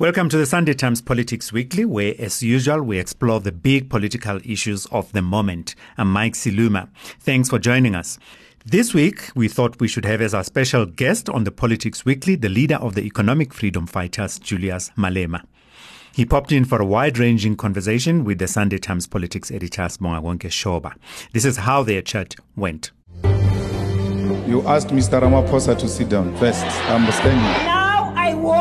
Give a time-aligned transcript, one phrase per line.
[0.00, 4.38] Welcome to the Sunday Times Politics Weekly, where, as usual, we explore the big political
[4.44, 5.74] issues of the moment.
[5.96, 6.88] I'm Mike Siluma.
[7.18, 8.16] Thanks for joining us.
[8.64, 12.36] This week, we thought we should have as our special guest on the Politics Weekly
[12.36, 15.42] the leader of the economic freedom fighters, Julius Malema.
[16.14, 20.48] He popped in for a wide ranging conversation with the Sunday Times politics editor Sibonga
[20.48, 20.94] Shoba.
[21.32, 22.92] This is how their chat went.
[24.46, 25.20] You asked Mr.
[25.20, 26.64] Ramaphosa to sit down first.
[26.88, 27.77] I'm standing.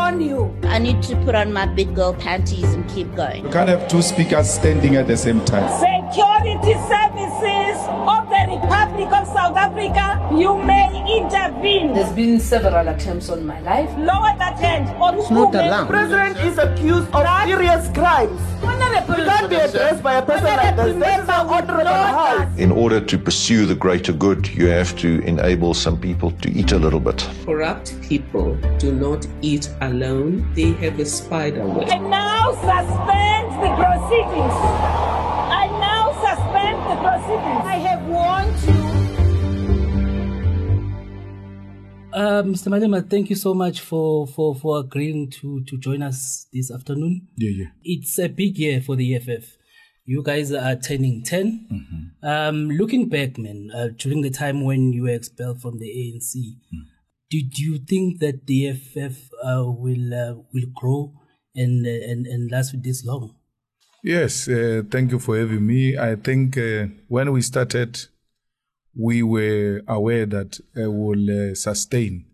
[0.08, 0.58] Now I you.
[0.64, 3.44] I need to put on my big girl panties and keep going.
[3.44, 5.68] You can't have two speakers standing at the same time.
[5.80, 7.78] Security services
[8.08, 11.94] of the Republic of South Africa, you may intervene.
[11.94, 13.90] There's been several attempts on my life.
[13.98, 15.68] Lower that hand on It's not women.
[15.68, 15.88] allowed.
[15.90, 18.40] president is accused of serious crimes.
[18.64, 20.96] Honorable can't be addressed by a person like this.
[20.96, 22.58] This an order of the House.
[22.58, 26.72] In order to pursue the greater good, you have to enable some people to eat
[26.72, 27.28] a little bit.
[27.46, 31.90] Corrupt people do not eat alone, they have a spider web.
[31.90, 34.58] I now suspend the proceedings.
[35.62, 37.64] I now suspend the proceedings.
[37.66, 38.88] I have warned you.
[42.14, 42.68] Uh, Mr.
[42.70, 47.28] Malema, thank you so much for, for, for agreeing to, to join us this afternoon.
[47.36, 47.70] Yeah, yeah.
[47.84, 49.58] It's a big year for the EFF.
[50.06, 51.68] You guys are turning 10.
[51.72, 52.28] Mm-hmm.
[52.28, 56.34] Um, looking back, man, uh, during the time when you were expelled from the ANC,
[56.74, 56.86] Mm.
[57.30, 61.14] Did you think that EFF uh, will uh, will grow
[61.56, 63.36] and, uh, and, and last this long?
[64.04, 65.98] Yes, uh, thank you for having me.
[65.98, 68.00] I think uh, when we started,
[68.96, 72.26] we were aware that uh, we'll sustain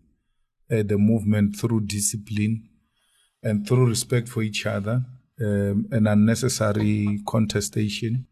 [0.68, 2.68] the movement through discipline
[3.42, 5.04] and through respect for each other
[5.40, 8.26] um, and unnecessary contestation.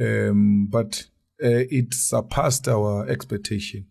[0.00, 1.04] Um, but
[1.38, 3.86] it surpassed our expectation.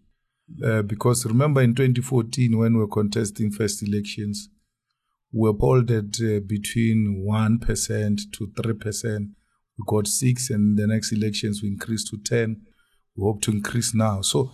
[0.63, 4.49] Uh, because remember in 2014, when we were contesting first elections,
[5.31, 9.29] we were polled at uh, between 1% to 3%.
[9.77, 12.61] We got 6 and the next elections we increased to 10.
[13.15, 14.21] We hope to increase now.
[14.21, 14.51] So,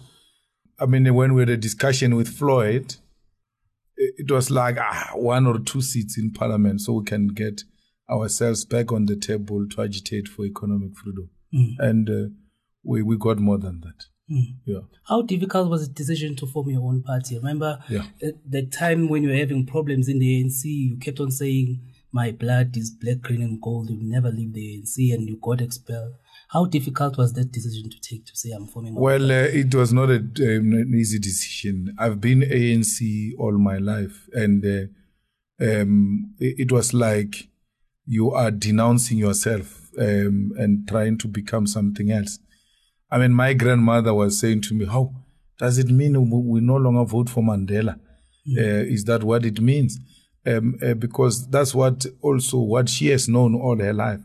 [0.80, 2.96] I mean, when we had a discussion with Floyd,
[3.98, 7.64] it was like ah, one or two seats in parliament so we can get
[8.10, 11.30] ourselves back on the table to agitate for economic freedom.
[11.80, 12.34] And uh,
[12.84, 14.06] we, we got more than that.
[14.28, 14.82] Yeah.
[15.06, 17.38] How difficult was the decision to form your own party?
[17.38, 18.06] Remember Yeah.
[18.22, 21.80] at the time when you were having problems in the ANC, you kept on saying,
[22.14, 23.90] My blood is black, green, and gold.
[23.90, 26.14] You never leave the ANC, and you got expelled.
[26.50, 29.92] How difficult was that decision to take to say, I'm forming Well, uh, it was
[29.92, 31.94] not a, um, an easy decision.
[32.00, 37.50] I've been ANC all my life, and uh, um, it, it was like
[38.06, 42.40] you are denouncing yourself um, and trying to become something else.
[43.10, 45.14] I mean, my grandmother was saying to me, "How
[45.60, 48.00] does it mean we no longer vote for Mandela?
[48.58, 50.00] Uh, is that what it means?"
[50.46, 54.22] Um, uh, because that's what also what she has known all her life.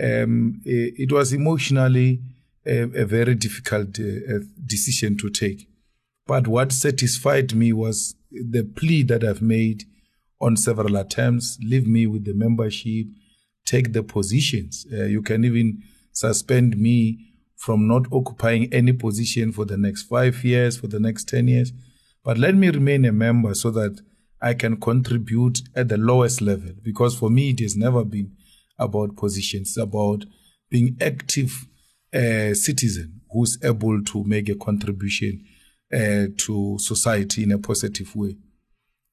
[0.00, 2.20] Um, it, it was emotionally
[2.64, 5.68] a, a very difficult uh, uh, decision to take.
[6.26, 9.84] But what satisfied me was the plea that I've made
[10.40, 13.06] on several attempts leave me with the membership,
[13.64, 14.86] take the positions.
[14.92, 17.27] Uh, you can even suspend me
[17.58, 21.72] from not occupying any position for the next five years, for the next 10 years.
[22.24, 24.00] But let me remain a member so that
[24.40, 26.70] I can contribute at the lowest level.
[26.82, 28.32] Because for me, it has never been
[28.78, 30.24] about positions, it's about
[30.70, 31.66] being active
[32.14, 35.44] uh, citizen who's able to make a contribution
[35.92, 38.36] uh, to society in a positive way.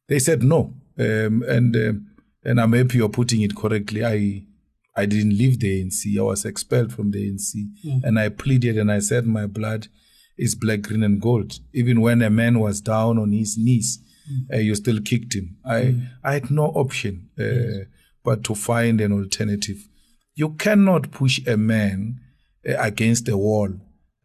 [0.08, 2.08] They said no, um, and um,
[2.44, 4.06] and I'm happy you're putting it correctly.
[4.06, 4.46] I
[4.96, 6.18] I didn't leave the ANC.
[6.18, 7.56] I was expelled from the ANC,
[8.04, 9.88] and I pleaded and I said my blood
[10.38, 11.60] is black, green, and gold.
[11.74, 14.00] Even when a man was down on his knees,
[14.54, 15.58] uh, you still kicked him.
[15.66, 17.86] I I had no option uh,
[18.24, 19.88] but to find an alternative.
[20.34, 22.20] You cannot push a man
[22.68, 23.70] uh, against a wall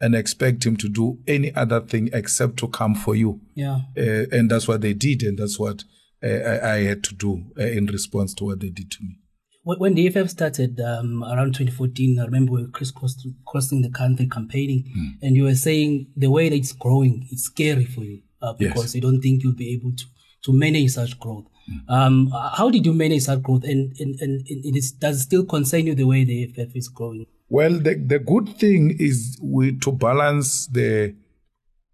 [0.01, 3.39] and expect him to do any other thing except to come for you.
[3.55, 3.81] Yeah.
[3.95, 5.83] Uh, and that's what they did, and that's what
[6.23, 9.20] uh, I, I had to do uh, in response to what they did to me.
[9.63, 14.85] When the EFF started um, around 2014, I remember we were crisscrossing the country campaigning,
[14.93, 15.07] Hmm.
[15.21, 18.73] and you were saying the way that it's growing, it's scary for you uh, Yes.
[18.73, 20.03] because you don't think you'll be able to,
[20.45, 21.45] to manage such growth.
[21.67, 21.93] Hmm.
[21.93, 25.45] Um, how did you manage such growth, and, and, and it is, does it still
[25.45, 27.27] concern you the way the EFF is growing?
[27.47, 31.13] Well, the, the good thing is we to balance the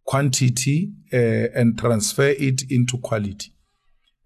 [0.05, 1.17] quantity uh,
[1.53, 3.51] and transfer it into quality.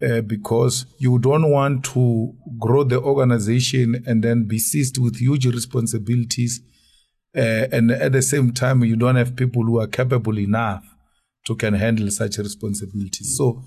[0.02, 5.46] Uh, because you don't want to grow the organization and then be seized with huge
[5.46, 6.62] responsibilities.
[7.38, 10.84] Uh, and at the same time, you don't have people who are capable enough
[11.46, 13.38] to can handle such responsibilities.
[13.38, 13.64] So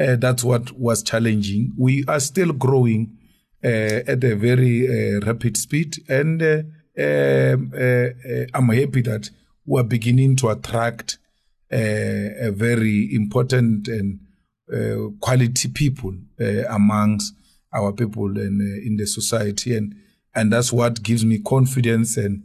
[0.00, 1.72] Uh, that's what was challenging.
[1.76, 3.18] We are still growing
[3.62, 6.62] uh, at a very uh, rapid speed, and uh,
[6.98, 7.72] um,
[8.54, 9.30] I'm happy that
[9.66, 11.18] we're beginning to attract
[11.70, 14.20] a very important and
[15.20, 16.14] quality people
[16.68, 17.34] amongst
[17.74, 19.94] our people and in the society, and
[20.34, 22.42] and that's what gives me confidence and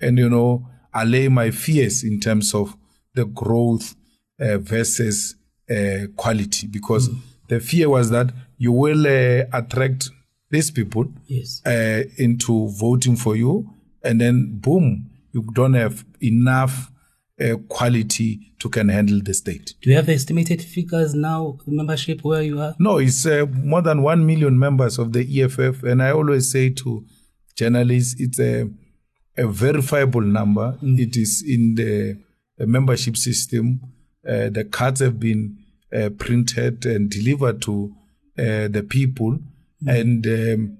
[0.00, 2.76] and you know allay my fears in terms of
[3.14, 3.94] the growth
[4.40, 5.36] uh, versus
[5.70, 7.18] uh, quality because mm.
[7.48, 10.10] the fear was that you will uh, attract
[10.50, 11.60] these people yes.
[11.66, 13.68] Uh, into voting for you
[14.02, 16.90] and then boom you don't have enough
[17.40, 19.74] uh, quality to can handle the state.
[19.82, 22.74] Do you have estimated figures now, membership where you are?
[22.78, 25.82] No, it's uh, more than 1 million members of the EFF.
[25.82, 27.04] And I always say to
[27.54, 28.68] journalists, it's a,
[29.36, 30.78] a verifiable number.
[30.82, 30.98] Mm.
[30.98, 32.18] It is in the
[32.66, 33.80] membership system.
[34.26, 35.58] Uh, the cards have been
[35.94, 37.94] uh, printed and delivered to
[38.38, 39.38] uh, the people.
[39.84, 40.00] Mm.
[40.00, 40.78] And um,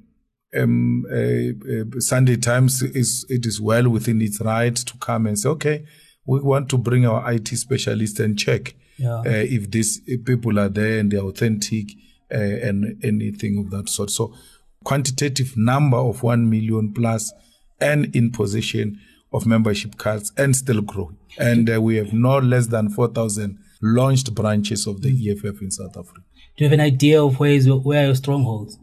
[0.56, 5.38] um, uh, uh, Sunday Times is it is well within its right to come and
[5.38, 5.84] say, okay,
[6.26, 9.18] we want to bring our IT specialist and check yeah.
[9.20, 11.90] uh, if these people are there and they're authentic
[12.32, 14.10] uh, and anything of that sort.
[14.10, 14.34] So,
[14.84, 17.32] quantitative number of one million plus
[17.80, 19.00] and in possession
[19.32, 21.18] of membership cards and still growing.
[21.38, 25.70] And uh, we have no less than four thousand launched branches of the EFF in
[25.70, 26.22] South Africa.
[26.56, 28.78] Do you have an idea of where is your, where are your strongholds?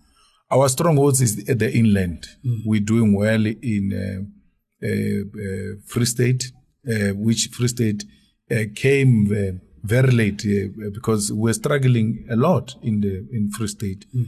[0.51, 2.27] Our strongholds is the inland.
[2.45, 2.61] Mm.
[2.65, 6.51] We're doing well in uh, uh, uh Free State,
[6.85, 8.03] Uh, which Free State
[8.51, 13.69] uh, came uh, very late uh, because we're struggling a lot in the in Free
[13.69, 14.06] State.
[14.13, 14.25] Mm.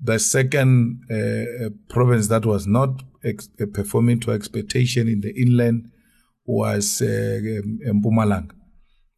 [0.00, 1.00] The second
[1.88, 5.90] province that was not ex- performing to expectation in the inland
[6.44, 8.52] was um, Mpumalanga,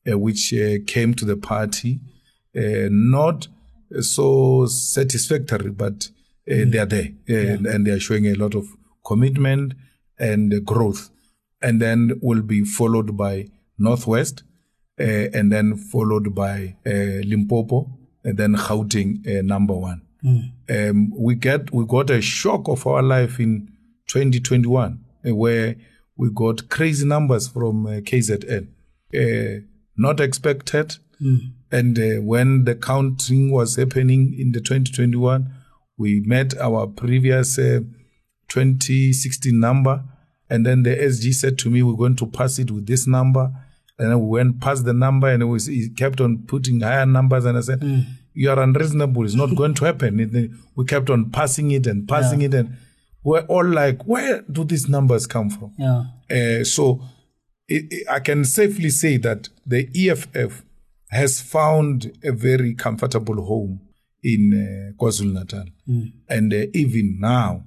[0.06, 0.54] which
[0.86, 1.98] came to the party
[2.54, 3.48] not
[4.00, 6.08] so satisfactory, but
[6.48, 6.70] mm.
[6.70, 8.68] they are there and, and, they are showing a lot of
[9.04, 9.74] commitment
[10.20, 11.10] and growth.
[11.62, 13.48] And then will be followed by
[13.78, 14.42] Northwest,
[15.00, 17.90] uh, and then followed by uh, Limpopo,
[18.24, 20.02] and then Gauteng uh, number one.
[20.24, 20.52] Mm.
[20.68, 23.68] Um, we get we got a shock of our life in
[24.08, 25.76] 2021, where
[26.16, 28.68] we got crazy numbers from KZN,
[29.96, 30.96] not expected.
[31.20, 31.52] Mm.
[31.72, 35.52] And uh, when the counting was happening in the 2021,
[35.98, 37.80] we met our previous uh,
[38.48, 40.04] 2016 number,
[40.48, 43.52] and then the SG said to me, "We're going to pass it with this number."
[43.98, 47.06] And then we went past the number, and it was he kept on putting higher
[47.06, 47.44] numbers.
[47.44, 48.04] And I said, mm.
[48.34, 49.24] "You are unreasonable.
[49.24, 52.48] It's not going to happen." we kept on passing it and passing yeah.
[52.48, 52.76] it, and
[53.22, 56.04] we're all like, "Where do these numbers come from?" Yeah.
[56.30, 57.02] Uh, so
[57.68, 60.62] it, it, I can safely say that the EFF
[61.10, 63.80] has found a very comfortable home
[64.22, 65.64] in uh, KwaZulu Natal.
[65.88, 66.12] Mm.
[66.28, 67.64] And uh, even now,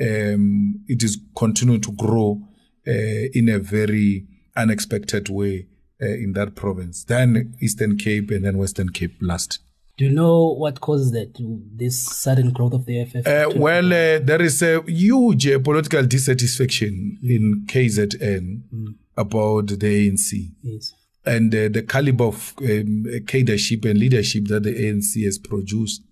[0.00, 2.40] um, it is continuing to grow
[2.86, 5.66] uh, in a very unexpected way
[6.00, 7.04] uh, in that province.
[7.04, 9.58] Then Eastern Cape and then Western Cape last.
[9.98, 11.36] Do you know what causes that,
[11.76, 13.26] this sudden growth of the FF?
[13.26, 17.30] Uh, well, uh, there is a huge political dissatisfaction mm.
[17.30, 18.94] in KZN mm.
[19.16, 20.50] about the ANC.
[20.62, 20.94] Yes
[21.24, 26.02] and uh, the caliber of um, cadreship and leadership that the ANC has produced,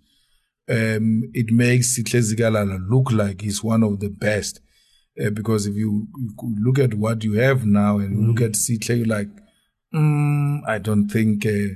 [0.70, 4.60] um, it makes Zikalala look like he's one of the best.
[5.20, 8.28] Uh, because if you, you, look at what you have now and mm.
[8.28, 9.28] look at Sihle, you're like,
[9.92, 11.74] mm, I don't think uh,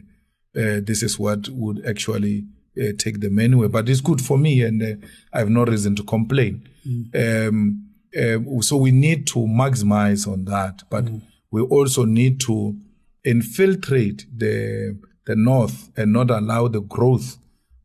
[0.58, 2.46] uh, this is what would actually
[2.80, 3.68] uh, take them anywhere.
[3.68, 6.68] But it's good for me, and uh, I have no reason to complain.
[6.86, 7.48] Mm.
[7.48, 11.20] Um, um so we need to maximize on that, but mm.
[11.50, 12.76] we also need to
[13.24, 14.96] infiltrate the
[15.26, 17.38] the north and not allow the growth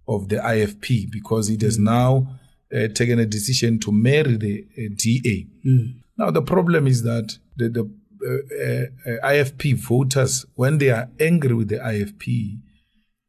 [0.10, 1.84] of the IFP because it has mm.
[1.84, 2.39] now
[2.75, 5.48] uh, taken a decision to marry the uh, DA.
[5.66, 6.01] Mm.
[6.18, 7.89] Now the problem is that the, the
[8.22, 12.60] uh, uh IFP voters, when they are angry with the IFP,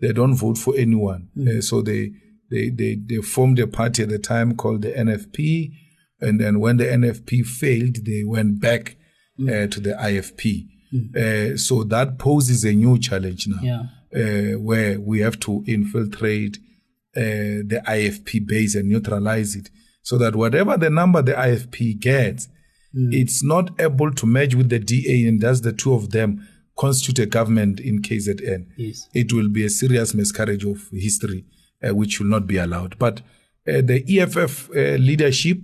[0.00, 1.28] they don't vote for anyone.
[1.37, 1.58] Mm.
[1.58, 2.12] Uh, so they,
[2.50, 5.72] they they they formed a party at the time called the NFP,
[6.20, 8.96] and then when the NFP failed, they went back
[9.38, 9.49] mm.
[9.49, 10.66] uh, to the IFP.
[10.92, 11.16] Mm.
[11.16, 13.82] Uh, so that poses a new challenge now, yeah.
[14.14, 16.58] uh, where we have to infiltrate
[17.16, 19.70] uh, the IFP base and neutralize it,
[20.02, 22.48] so that whatever the number the IFP gets,
[22.96, 23.12] mm.
[23.12, 27.18] it's not able to merge with the DA, and thus the two of them constitute
[27.18, 28.66] a government in KZN.
[28.76, 29.08] Yes.
[29.12, 31.44] It will be a serious miscarriage of history,
[31.82, 32.98] uh, which will not be allowed.
[32.98, 33.20] But
[33.68, 35.58] uh, the EFF uh, leadership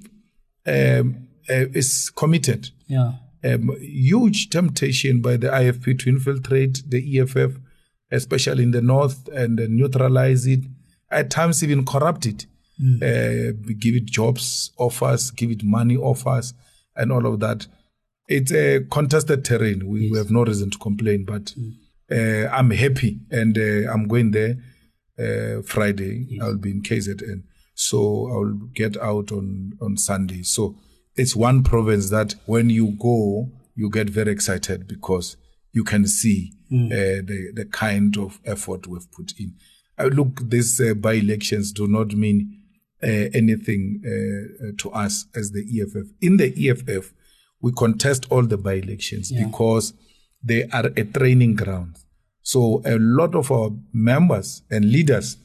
[0.66, 2.70] um, is committed.
[2.86, 3.12] Yeah
[3.44, 7.58] um, huge temptation by the IFP to infiltrate the EFF
[8.10, 10.60] especially in the north, and neutralize it.
[11.10, 12.46] At times, even corrupt it.
[12.78, 16.52] Uh, give it jobs offers, give it money offers,
[16.94, 17.66] and all of that.
[18.28, 19.86] It's a contested terrain.
[19.86, 21.54] We, we have no reason to complain, but
[22.10, 24.56] uh, I'm happy and uh, I'm going there
[25.18, 26.38] uh, Friday.
[26.42, 27.44] I'll be in KZN.
[27.75, 30.42] So I'll get out on, on Sunday.
[30.42, 30.76] So
[31.14, 35.36] it's one province that when you go, you get very excited because
[35.72, 39.54] you can see uh, the, the kind of effort we've put in.
[39.98, 42.60] Uh, look, these uh, by elections do not mean
[43.02, 44.00] uh, anything
[44.78, 46.08] to us as the EFF.
[46.20, 47.12] In the EFF,
[47.60, 49.94] we contest all the by elections because
[50.42, 51.96] they are a training ground.
[52.42, 55.36] So a lot of our members and leaders,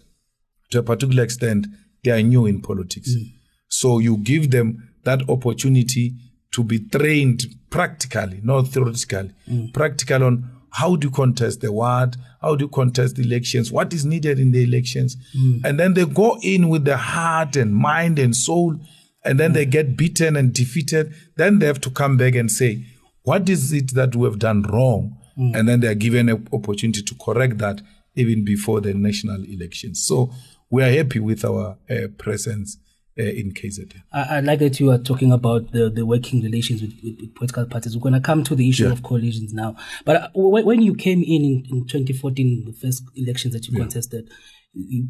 [0.72, 1.68] to a particular extent,
[2.04, 3.10] they are new in politics.
[3.68, 6.14] So you give them that opportunity
[6.52, 9.32] to be trained practically, not theoretically,
[9.74, 12.18] practical on how do you contest the word?
[12.42, 15.16] how do you contest elections, what is needed in the elections.
[15.34, 15.58] Hmm.
[15.64, 18.80] And then they go in with the heart and mind and soul,
[19.24, 19.70] and then they hmm.
[19.70, 21.14] get beaten and defeated.
[21.36, 22.86] Then they have to come back and say,
[23.24, 25.18] what is it that we have done wrong?
[25.36, 25.52] Hmm.
[25.54, 27.82] And then they are given an opportunity to correct that
[28.16, 30.04] even before the national elections.
[30.04, 30.34] So
[30.70, 32.78] we are happy with our uh, presence
[33.22, 33.94] uh, in KZN.
[34.12, 37.36] I, I like that you are talking about the, the working relations with, with, with
[37.36, 37.96] political parties.
[37.96, 38.94] We're going to come to the issue Yeah.
[38.94, 39.76] of coalitions now.
[40.06, 43.78] But uh, when, when you came in, in in 2014, the first elections that you
[43.78, 44.30] contested,
[44.74, 45.10] you-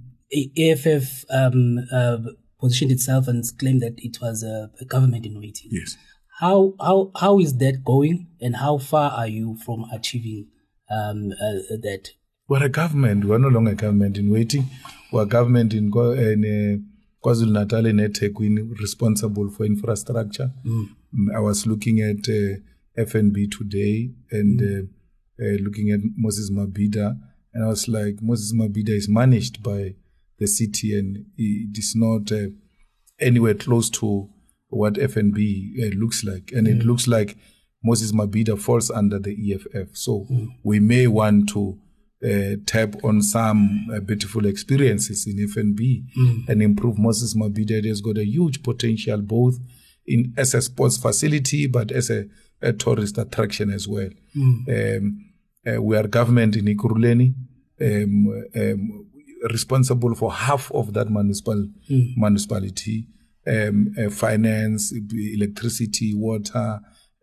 [0.57, 2.17] EFF um, uh,
[2.59, 5.69] positioned itself and claimed that it was a, a government in waiting.
[5.71, 5.97] Yes.
[6.39, 10.47] How how how is that going, and how far are you from achieving
[10.89, 12.11] um, uh, that?
[12.47, 13.25] We're a government.
[13.25, 14.65] We're no longer a government in waiting.
[15.11, 16.90] We're a government in, Kwa- in uh,
[17.23, 20.51] KwaZulu Natal and eThekwini responsible for infrastructure.
[20.65, 20.87] Mm,
[21.35, 22.57] I was looking at uh,
[22.97, 27.17] FNB today and uh, uh, looking at Moses Mabhida,
[27.53, 29.95] and I was like, Moses Mabhida is managed by
[30.39, 32.49] the city, and it is not uh,
[33.19, 34.29] anywhere close to
[34.69, 37.37] what FNB uh, looks like, and it looks like
[37.83, 39.95] Moses Mabhida falls under the EFF.
[39.95, 40.27] So
[40.63, 41.77] we may want to
[42.23, 46.03] uh, tap on some uh, beautiful experiences in FNB
[46.49, 47.71] and improve Moses Mabhida.
[47.71, 49.57] It has got a huge potential both
[50.05, 52.25] in as a sports facility, but as a,
[52.61, 54.09] a tourist attraction as well.
[54.69, 55.25] Um,
[55.67, 57.33] uh, we are government in Ekurhuleni.
[57.79, 59.07] Um, um,
[59.49, 61.67] responsible for half of that municipal
[62.15, 63.07] municipality,
[63.47, 66.79] um, uh, finance, electricity, water,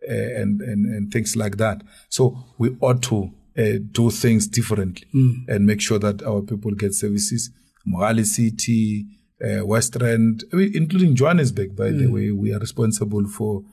[0.07, 1.81] uh, and, and and things like that.
[2.09, 5.07] So we ought to uh, do things differently
[5.47, 7.51] and make sure that our people get services.
[7.87, 9.05] Mogale City,
[9.43, 13.63] uh, West Rand, I mean, including Johannesburg, by the way, we are responsible for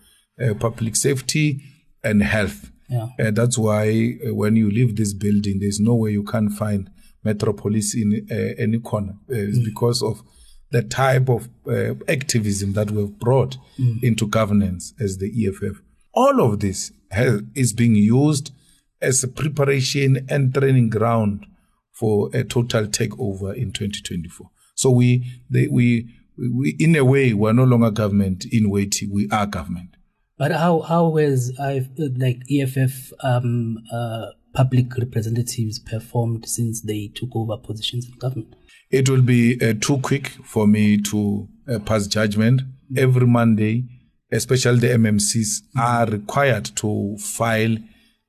[0.40, 1.61] uh, public safety
[2.04, 2.71] and health.
[2.88, 3.09] Yeah.
[3.18, 6.90] Uh, that's why uh, when you leave this building, there's no way you can find
[7.25, 9.16] Metropolis in uh, any corner.
[9.28, 10.23] It's because of
[10.71, 13.56] the type of uh, activism that we've brought
[14.02, 15.80] into governance as the EFF.
[16.14, 18.52] All of this has, is being used
[19.00, 21.46] as a preparation and training ground
[21.92, 24.50] for a total takeover in 2024.
[24.74, 29.10] So we, they, we, we, in a way, we're no longer government in waiting.
[29.12, 29.96] We are government.
[30.38, 37.30] But how how has I like EFF um, uh, public representatives performed since they took
[37.34, 38.54] over positions in government?
[38.90, 42.62] It will be uh, too quick for me to uh, pass judgment.
[42.96, 43.84] Every Monday,
[44.30, 47.76] especially the MMCs, are required to file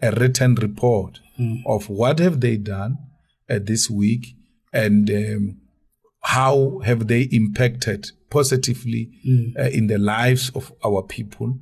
[0.01, 1.19] a written report
[1.65, 2.97] of what have they done
[3.49, 4.35] uh, this week
[4.73, 5.57] and um,
[6.23, 9.09] how have they impacted positively
[9.57, 11.59] uh, in the lives of our people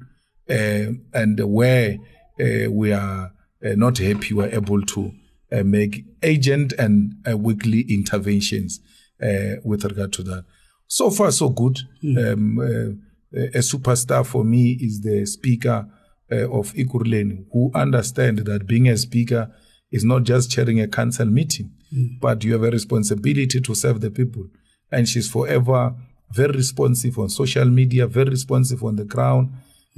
[0.50, 1.98] uh, and where
[2.40, 3.32] uh, we are
[3.66, 5.12] uh, not happy we're able to
[5.52, 8.80] uh, make agent and uh, weekly interventions
[9.22, 10.46] uh, with regard to that.
[10.88, 11.80] So far so good.
[12.04, 15.88] Um, uh, a superstar for me is the speaker
[16.32, 19.52] uh, of Ekurhuleni who understand that being a speaker
[19.92, 21.72] is not just chairing a council meeting
[22.20, 24.46] but you have a responsibility to serve the people
[24.92, 25.96] and she's forever
[26.32, 29.52] very responsive on social media, very responsive on the ground.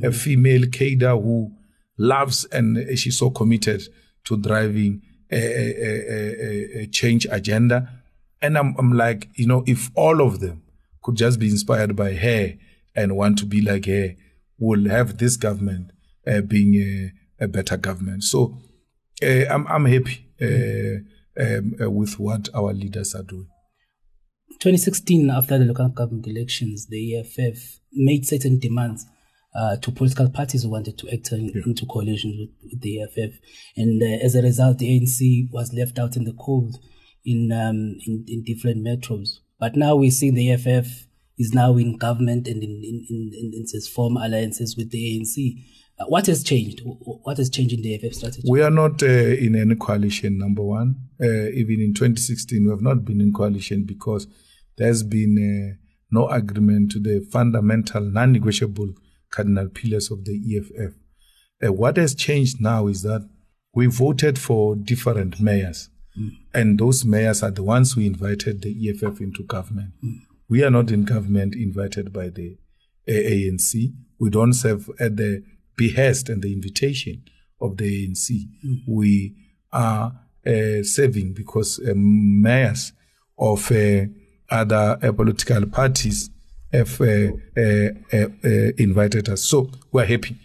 [0.04, 1.52] A female cadre who
[1.98, 3.82] loves and she's so committed
[4.26, 7.90] to driving a, a, a, a, change agenda.
[8.42, 10.62] And I'm, I'm like, you know, if all of them
[11.02, 12.54] could just be inspired by her
[12.96, 14.16] and want to be like her,
[14.60, 15.92] we'll have this government
[16.42, 18.24] being a, a better government.
[18.24, 18.58] So
[19.24, 21.00] uh, I'm, I'm happy uh,
[21.40, 23.48] um, uh, with what our leaders are doing.
[24.60, 29.06] 2016, after the local government elections, the EFF made certain demands
[29.56, 33.40] uh, to political parties who wanted to enter in, into coalition with, with the EFF.
[33.76, 36.78] And uh, as a result, the ANC was left out in the cold
[37.26, 39.40] in, um, in, in different metros.
[39.60, 41.08] But now we see the EFF
[41.38, 45.20] is now in government and in, in, in, in, in its form alliances with the
[45.20, 45.64] ANC.
[46.00, 46.82] Uh, what has changed?
[46.84, 48.44] What has changed in the EFF strategy?
[48.50, 50.96] We are not uh, in any coalition, number one.
[51.22, 54.28] Uh, even in 2016, we have not been in coalition because
[54.78, 55.78] there's been uh,
[56.12, 58.94] no agreement to the fundamental, non negotiable
[59.32, 60.94] cardinal pillars of the EFF.
[61.66, 63.28] Uh, what has changed now is that
[63.74, 65.90] we voted for different mayors,
[66.20, 66.30] mm.
[66.54, 69.94] and those mayors are the ones who invited the EFF into government.
[70.04, 70.20] Mm.
[70.48, 72.58] We are not in government invited by the
[73.08, 73.94] ANC.
[74.20, 75.44] We don't serve at the
[75.78, 77.24] behest and the invitation
[77.62, 78.30] of the ANC.
[78.66, 78.80] Mm.
[78.88, 79.36] We
[79.72, 80.14] are
[80.46, 82.94] uh, serving because uh, mayors
[83.38, 84.06] of uh,
[84.50, 86.30] other uh, political parties
[86.72, 88.30] have uh, uh,
[88.78, 89.44] invited us.
[89.44, 90.38] So we're happy.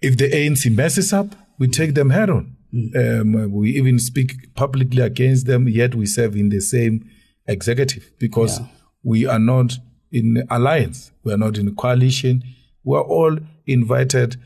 [0.00, 2.56] If the ANC messes up, we take them head on.
[2.72, 3.20] Mm.
[3.20, 7.08] Um, we even speak publicly against them, yet we serve in the same
[7.46, 8.66] executive because yeah.
[9.02, 9.78] we are not
[10.12, 11.10] in alliance.
[11.24, 12.42] We are not in coalition.
[12.84, 14.36] We are all invited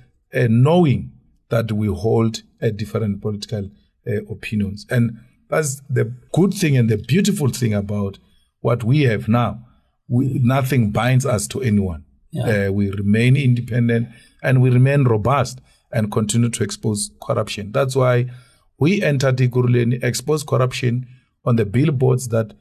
[0.49, 1.13] knowing
[1.49, 3.71] that we hold a different political
[4.07, 4.87] uh, opinions.
[4.91, 8.19] And that's the good thing and the beautiful thing about
[8.61, 9.67] what we have now.
[10.09, 12.05] We, nothing binds us to anyone.
[12.31, 12.69] Yeah.
[12.69, 14.09] Uh, we remain independent
[14.43, 15.61] and we remain robust
[15.93, 17.73] and continue to expose corruption.
[17.73, 18.31] That's why
[18.79, 21.07] we entered Ekurhuleni, expose corruption
[21.45, 22.55] on the billboards that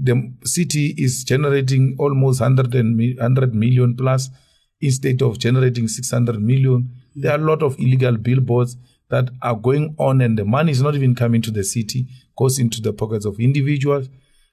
[0.00, 4.30] the city is generating almost 100, 100 million plus
[4.80, 6.90] instead of generating 600 million.
[7.20, 8.76] There are a lot of illegal billboards
[9.10, 12.06] that are going on, and the money is not even coming to the city,
[12.36, 14.08] goes into the pockets of individuals.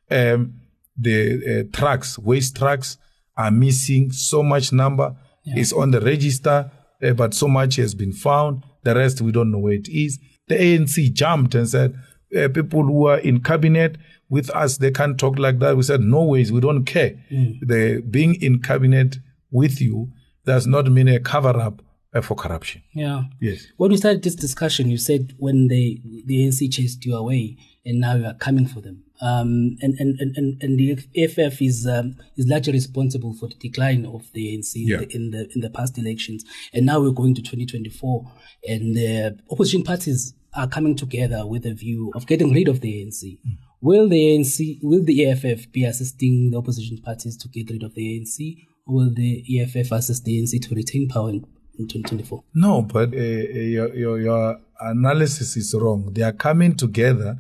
[0.10, 0.62] Um,
[0.98, 2.98] the uh, trucks, waste trucks,
[3.38, 4.12] are missing.
[4.12, 5.58] So much number yeah.
[5.58, 6.72] is on the register,
[7.04, 8.64] uh, but so much has been found.
[8.84, 10.20] The rest we don't know where it is.
[10.48, 11.96] The ANC jumped and said,
[12.36, 13.98] uh, people who are in cabinet
[14.30, 15.76] with us, they can't talk like that.
[15.76, 17.20] We said, no ways, we don't care.
[17.32, 17.60] Mm.
[17.62, 19.18] The being in cabinet
[19.52, 20.12] with you
[20.46, 21.82] does not mean a cover up
[22.22, 22.82] for corruption.
[22.94, 23.24] Yeah.
[23.40, 23.68] Yes.
[23.78, 28.00] When we started this discussion, you said when they the ANC chased you away, and
[28.00, 29.04] now you are coming for them.
[29.22, 34.06] Um, and, and, and, and the EFF is um, is largely responsible for the decline
[34.06, 35.02] of the ANC yeah.
[35.10, 38.32] in the in the past elections, and now we're going to 2024,
[38.68, 43.04] and the opposition parties are coming together with a view of getting rid of the
[43.04, 43.24] ANC.
[43.24, 43.58] Mm.
[43.82, 47.94] Will the ANC, will the EFF be assisting the opposition parties to get rid of
[47.94, 51.46] the ANC, or will the EFF assist the ANC to retain power in,
[51.80, 52.44] in 2024?
[52.54, 56.12] No, but uh, your, your, your analysis is wrong.
[56.14, 57.38] They are coming together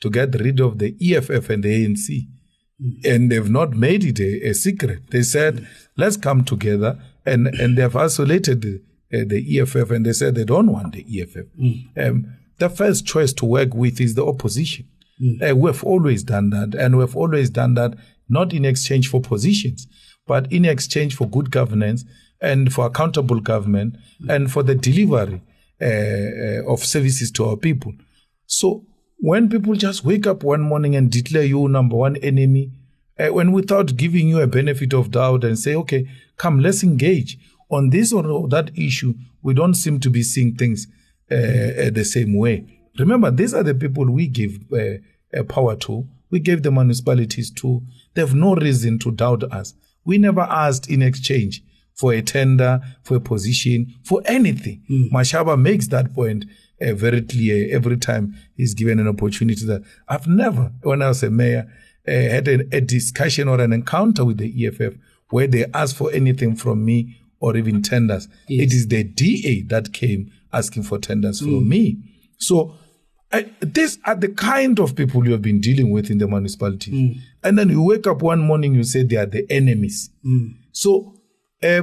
[0.00, 2.26] to get rid of the EFF and the ANC.
[2.80, 3.04] Mm.
[3.04, 5.10] And they've not made it a, a secret.
[5.10, 5.66] They said, mm.
[5.96, 6.98] let's come together.
[7.26, 8.80] And, and they've isolated the,
[9.12, 11.46] uh, the EFF and they said they don't want the EFF.
[11.60, 12.08] Mm.
[12.08, 14.88] Um, the first choice to work with is the opposition.
[15.42, 16.74] Uh, we've always done that.
[16.74, 17.96] And we've always done that
[18.28, 19.86] not in exchange for positions,
[20.26, 22.04] but in exchange for good governance
[22.40, 23.96] and for accountable government
[24.28, 25.40] and for the delivery
[25.80, 27.92] uh, uh, of services to our people.
[28.46, 28.84] So
[29.18, 32.72] when people just wake up one morning and declare you number one enemy,
[33.18, 37.38] uh, when without giving you a benefit of doubt and say, okay, come, let's engage
[37.70, 40.86] on this or that issue, we don't seem to be seeing things
[41.30, 42.64] uh, the same way.
[42.98, 46.06] Remember, these are the people we give uh, power to.
[46.30, 47.82] We gave the municipalities to.
[48.14, 49.74] They have no reason to doubt us.
[50.04, 51.62] We never asked in exchange
[51.98, 54.82] for a tender, for a position, for anything.
[54.88, 55.10] Mm.
[55.10, 56.44] Mashaba makes that point
[56.80, 61.24] uh, very clear every time he's given an opportunity that I've never, when I was
[61.24, 61.66] a mayor,
[62.06, 64.94] uh, had a, a, discussion or an encounter with the EFF
[65.30, 68.28] where they asked for anything from me or even tenders.
[68.46, 68.66] Yes.
[68.66, 71.46] It is the DA that came asking for tenders mm.
[71.46, 71.98] from me.
[72.38, 72.76] So
[73.32, 76.92] I, these are the kind of people you have been dealing with in the municipality.
[76.92, 77.20] Mm.
[77.42, 80.10] And then you wake up one morning, you say they are the enemies.
[80.24, 80.54] Mm.
[80.72, 81.17] So
[81.62, 81.82] uh,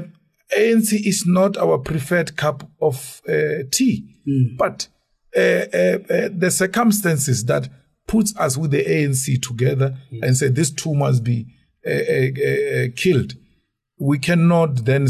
[0.55, 4.15] ANC is not our preferred cup of uh, tea.
[4.27, 4.57] Mm.
[4.57, 4.87] But
[5.35, 7.69] uh, uh, uh, the circumstances that
[8.07, 10.19] puts us with the ANC together mm.
[10.23, 11.47] and say these two must be
[11.85, 13.33] uh, killed,
[13.99, 15.07] we cannot then,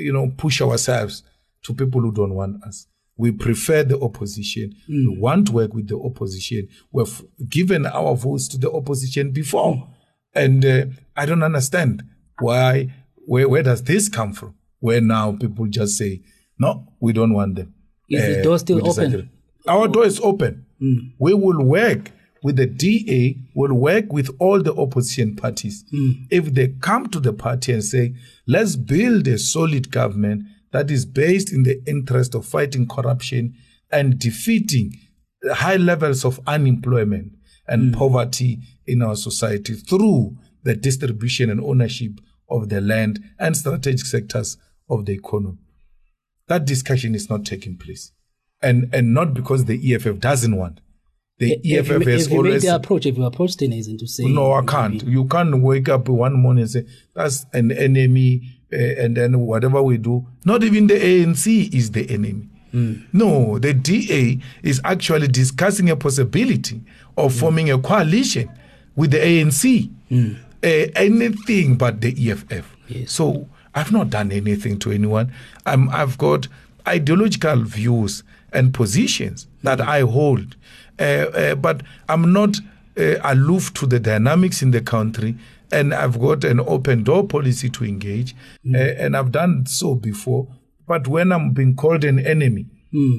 [0.00, 1.22] you know, push ourselves
[1.62, 2.86] to people who don't want us.
[3.16, 4.74] We prefer the opposition.
[4.88, 5.14] Mm.
[5.14, 6.68] We want to work with the opposition.
[6.90, 9.74] We've given our votes to the opposition before.
[9.74, 9.88] Mm.
[10.34, 10.84] And uh,
[11.16, 12.02] I don't understand
[12.40, 12.92] why,
[13.26, 14.54] where, where does this come from?
[14.80, 16.22] Where now people just say,
[16.58, 17.74] no, we don't want them.
[18.08, 19.30] Is uh, the door still open?
[19.66, 20.66] Our door is open.
[20.80, 21.12] Mm.
[21.18, 22.10] We will work
[22.42, 25.84] with the DA, will work with all the opposition parties.
[25.92, 26.26] Mm.
[26.30, 28.14] If they come to the party and say,
[28.46, 33.54] let's build a solid government that is based in the interest of fighting corruption
[33.90, 34.92] and defeating
[35.52, 37.32] high levels of unemployment
[37.66, 42.12] and poverty in our society through the distribution and ownership
[42.48, 44.56] of the land and strategic sectors
[44.88, 45.58] of the economy.
[46.48, 48.12] That discussion is not taking place.
[48.62, 50.80] And, and not because the EFF doesn't want.
[51.38, 52.62] The you, EFF have has you made always.
[52.62, 53.04] the approach?
[53.04, 54.24] Have you approached Denison to say?
[54.24, 55.02] No, I can't.
[55.02, 59.82] You can't wake up one morning and say, that's an enemy, uh, and then whatever
[59.82, 62.48] we do, not even the ANC is the enemy.
[63.12, 66.82] No, the DA is actually discussing a possibility
[67.16, 68.50] of forming a coalition
[68.96, 69.88] with the ANC.
[70.10, 72.76] Uh, anything but the EFF.
[73.06, 75.32] So I've not done anything to anyone.
[75.66, 76.48] I'm, I've got
[76.86, 78.22] ideological views
[78.52, 80.56] and positions that I hold.
[80.98, 82.56] Uh, uh, but I'm not
[82.96, 85.36] uh, aloof to the dynamics in the country.
[85.72, 88.34] And I've got an open door policy to engage.
[88.72, 90.46] Uh, and I've done so before.
[90.86, 92.66] But when I'm being called an enemy,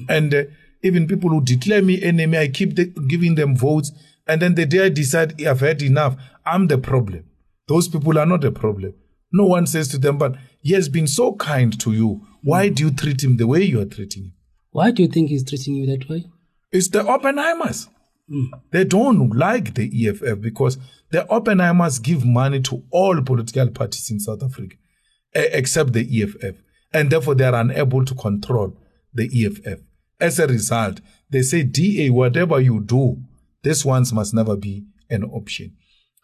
[0.08, 0.44] and uh,
[0.84, 3.92] even people who declare me enemy, I keep the, giving them votes.
[4.26, 7.26] And then the day I decide I've had enough, I'm the problem.
[7.68, 8.94] Those people are not a problem.
[9.32, 12.26] No one says to them, but he has been so kind to you.
[12.44, 14.34] Why do you treat him the way you are treating him?
[14.72, 16.26] Why do you think he's treating you that way?
[16.72, 17.88] It's the Oppenheimers.
[18.30, 18.46] Hmm.
[18.72, 20.78] They don't like the EFF because
[21.12, 24.76] the Oppenheimers give money to all political parties in South Africa
[25.34, 26.56] except the EFF.
[26.94, 28.78] And therefore, they are unable to control
[29.14, 29.80] the EFF.
[30.20, 33.18] As a result, they say, DA, whatever you do,
[33.64, 35.76] this ones must never be an option.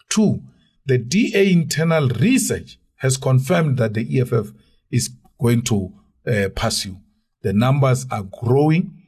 [0.10, 0.42] Two,
[0.86, 4.52] the DA internal research has confirmed that the EFF
[4.92, 5.92] is going to
[6.28, 7.00] uh, pass you.
[7.42, 9.02] The numbers are growing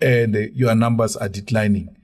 [0.00, 1.96] and uh, your numbers are declining.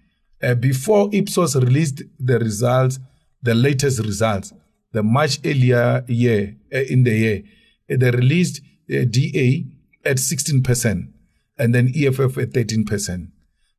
[0.42, 2.98] Uh, before Ipsos released the results,
[3.42, 4.52] the latest results,
[4.92, 7.42] the much earlier year uh, in the year,
[7.90, 8.60] uh, they released
[8.90, 9.66] uh, DA
[10.04, 11.08] at 16%
[11.58, 13.28] and then EFF at 13%.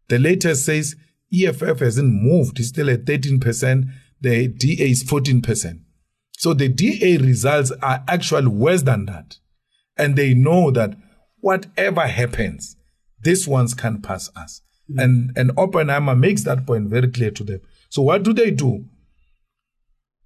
[0.08, 0.96] The latest says
[1.34, 3.90] EFF hasn't moved, it's still at 13%,
[4.22, 5.80] the DA is 14%.
[6.38, 9.38] So the DA results are actually worse than that.
[9.98, 10.98] And they know that
[11.40, 12.76] whatever happens,
[13.22, 14.62] these ones can pass us.
[14.98, 17.62] And, and Oppenheimer makes that point very clear to them.
[17.90, 18.86] So what do they do?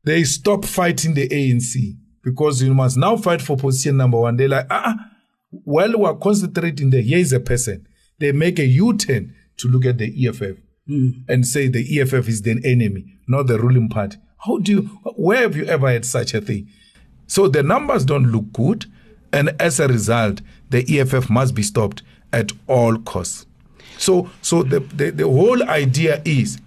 [0.03, 4.37] They stop fighting the ANC because you must now fight for position number one.
[4.37, 5.05] They're like, ah, ah,
[5.51, 7.87] while we're concentrating there, here is a person.
[8.19, 10.57] They make a U-turn to look at the EFF
[10.89, 11.23] Mm.
[11.29, 14.17] and say the EFF is the enemy, not the ruling party.
[14.39, 14.81] How do you,
[15.15, 16.67] where have you ever had such a thing?
[17.27, 18.85] So the numbers don't look good.
[19.31, 22.01] And as a result, the EFF must be stopped
[22.33, 23.45] at all costs.
[23.99, 26.59] So, so the, the, the whole idea is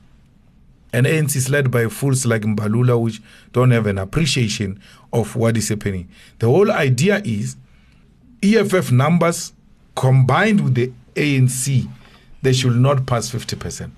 [0.92, 3.20] an ANC is led by fools like Mbalula, which
[3.52, 4.80] don't have an appreciation
[5.12, 6.08] of what is happening.
[6.38, 7.56] The whole idea is
[8.42, 9.52] EFF numbers
[9.96, 11.88] combined with the ANC,
[12.42, 13.90] they should not pass 50%.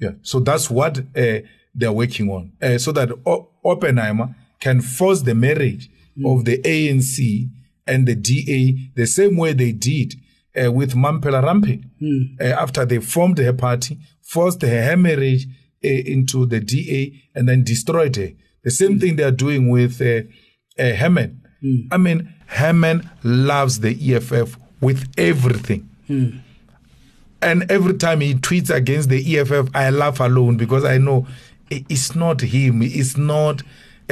[0.00, 0.12] Yeah.
[0.22, 1.38] So that's what uh,
[1.74, 2.52] they're working on.
[2.62, 5.88] Uh, so that o- Oppenheimer can force the marriage
[6.24, 7.48] of the ANC
[7.86, 10.14] and the DA the same way they did
[10.60, 11.84] uh, with Mamphela Ramphele.
[12.40, 15.46] Uh, after they formed her party, forced her marriage
[15.84, 18.30] uh, into the DA and then destroyed her.
[18.64, 20.22] The same thing they are doing with uh,
[20.82, 21.40] uh, Herman.
[21.92, 25.88] I mean, Herman loves the EFF with everything.
[27.40, 31.26] And every time he tweets against the EFF, I laugh alone because I know
[31.70, 32.82] it's not him.
[32.82, 33.62] It's not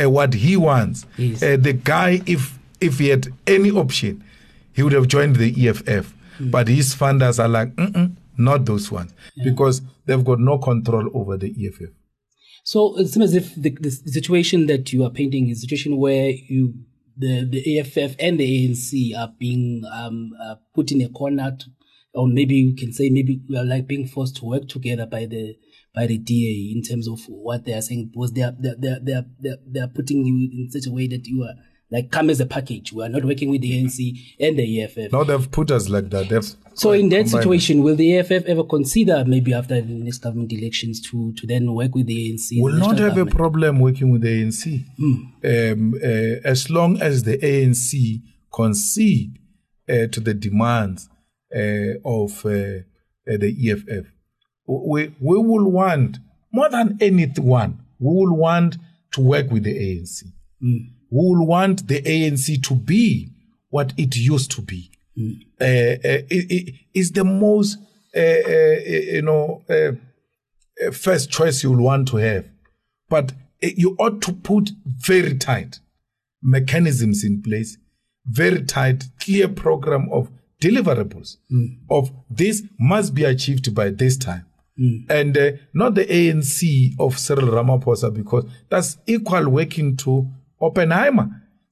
[0.01, 1.07] uh, what he wants.
[1.17, 1.43] Yes.
[1.43, 4.23] Uh, the guy, if if he had any option,
[4.75, 6.13] he would have joined the EFF.
[6.39, 7.73] But his funders are like,
[8.37, 9.13] not those ones,
[9.43, 11.91] because they've got no control over the EFF.
[12.63, 15.97] So it seems as if the, the situation that you are painting is a situation
[15.97, 16.75] where you
[17.17, 21.67] the the EFF and the ANC are being um, uh, put in a corner, to,
[22.17, 25.27] or maybe you can say maybe we are like being forced to work together by
[25.27, 25.57] the
[25.95, 28.77] by the DA in terms of what they are saying because they are they are,
[28.79, 31.27] they are, they are, they are, they are putting you in such a way that
[31.27, 31.55] you are
[31.91, 32.93] like come as a package.
[32.93, 35.13] We are not working with the ANC and the EFF.
[35.13, 36.29] Now they've put us like that.
[36.29, 40.53] They've So in that situation, will the EFF ever consider maybe after the next government
[40.53, 42.61] elections to to then work with the ANC?
[42.61, 44.85] We'll not have a problem working with the ANC
[45.45, 49.39] um, uh, as long as the ANC concede
[49.89, 51.09] uh, to the demands
[51.53, 54.07] of uh, uh, the EFF.
[54.67, 56.19] We, we will want,
[56.53, 58.77] more than anyone, we will want
[59.13, 60.25] to work with the ANC.
[60.61, 63.31] We will want the ANC to be
[63.71, 64.91] what it used to be.
[65.19, 67.79] Uh, uh, it, it, it's the most,
[68.15, 69.93] uh, uh, you know, uh,
[70.87, 72.47] uh, first choice you'll want to have.
[73.09, 73.33] But
[73.63, 75.81] uh, you ought to put very tight
[76.43, 77.79] mechanisms in place
[78.27, 81.79] very tight, clear program of deliverables Mm.
[81.91, 84.45] of this must be achieved by this time.
[85.09, 90.29] And uh, not the ANC of Cyril Ramaphosa because that's equal working to
[90.61, 91.29] Oppenheimer.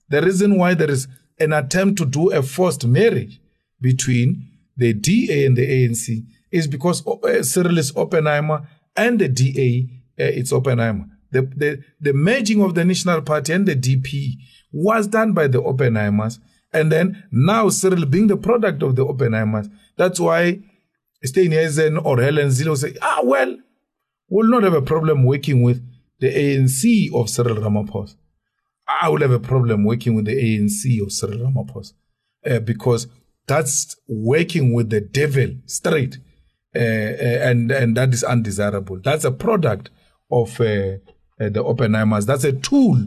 [0.09, 1.07] The reason why there is
[1.39, 3.41] an attempt to do a forced marriage
[3.81, 8.67] between the DA and the ANC is because uh, Cyril is Oppenheimer
[8.97, 9.87] and the DA
[10.19, 11.05] uh, it's Oppenheimer.
[11.31, 14.35] The, the, the merging of the National Party and the DP
[14.73, 16.39] was done by the Oppenheimers.
[16.75, 19.71] And then now Cyril being the product of the Oppenheimers.
[19.97, 20.61] That's why
[21.25, 23.57] Steenhuisen or Helen Zille say, ah, well,
[24.29, 25.83] we'll not have a problem working with
[26.21, 28.17] the ANC of Cyril Ramaphosa.
[28.87, 31.95] I will have a problem working with the ANC of Cyril Ramaphosa
[32.45, 33.07] uh, because
[33.47, 36.19] that's working with the devil straight,
[36.75, 39.01] uh, uh, and and that is undesirable.
[39.03, 39.91] That's a product
[40.31, 42.27] of uh, uh, the Oppenheimers.
[42.27, 42.99] That's a tool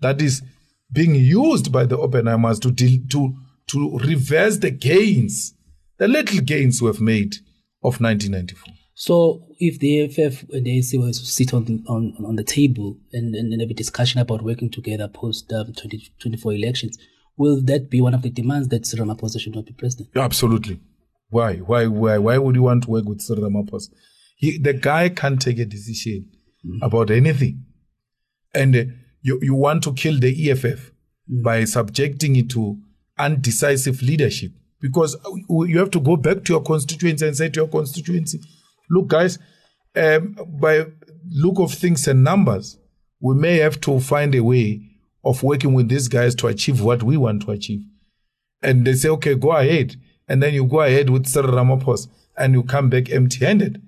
[0.00, 0.42] that is
[0.92, 3.34] being used by the Oppenheimers to deal, to
[3.68, 5.54] to reverse the gains,
[5.98, 7.34] the little gains we've made
[7.82, 8.74] of 1994.
[8.94, 12.96] So if the EFF and the ANC were to sit on on, on the table
[13.12, 16.98] and, and, and have a discussion about working together post um, 2024 elections,
[17.36, 20.10] will that be one of the demands that Cyril Ramaphosa should not be president?
[20.16, 20.80] Absolutely.
[21.30, 21.56] Why?
[21.56, 21.86] Why?
[21.86, 22.18] Why?
[22.18, 23.88] Why would you want to work with Cyril Ramaphosa?
[24.36, 26.30] He, the guy can't take a decision
[26.82, 27.64] about anything,
[28.54, 28.84] and uh,
[29.24, 30.92] you you want to kill the EFF
[31.26, 32.78] by subjecting it to
[33.18, 37.60] undecisive leadership because uh, you have to go back to your constituency and say to
[37.60, 38.38] your constituency,
[38.90, 39.38] look, guys,
[39.96, 40.84] um, by
[41.30, 42.78] look of things and numbers,
[43.18, 44.82] we may have to find a way
[45.24, 47.80] of working with these guys to achieve what we want to achieve.
[48.62, 49.96] And they say, okay, go ahead.
[50.28, 53.80] And then you go ahead with Cyril Ramaphosa and you come back empty handed.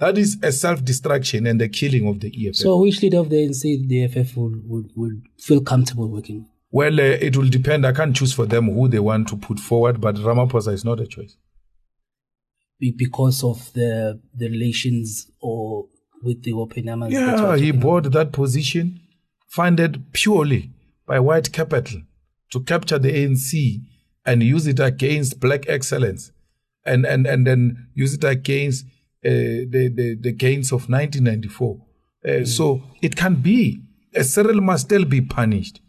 [0.00, 2.56] That is a self destruction and the killing of the EFF.
[2.56, 4.62] So which leader of the ANC the EFF would,
[4.96, 6.48] would, feel comfortable working with?
[6.74, 7.86] well, uh, it will depend.
[7.86, 10.98] I can't choose for them who they want to put forward, but Ramaphosa is not
[10.98, 11.36] a choice.
[12.80, 15.86] Be- because of the the relations or
[16.24, 19.00] with the open you Yeah, he bought that position
[19.46, 20.72] funded purely
[21.06, 22.02] by white capital
[22.50, 23.80] to capture the ANC
[24.26, 26.32] and use it against black excellence
[26.84, 28.86] and, and, and then use it against
[29.30, 31.78] the, the, the gains of 1994.
[32.26, 33.82] Uh, So it can be.
[34.16, 35.80] Uh, Cyril must still be punished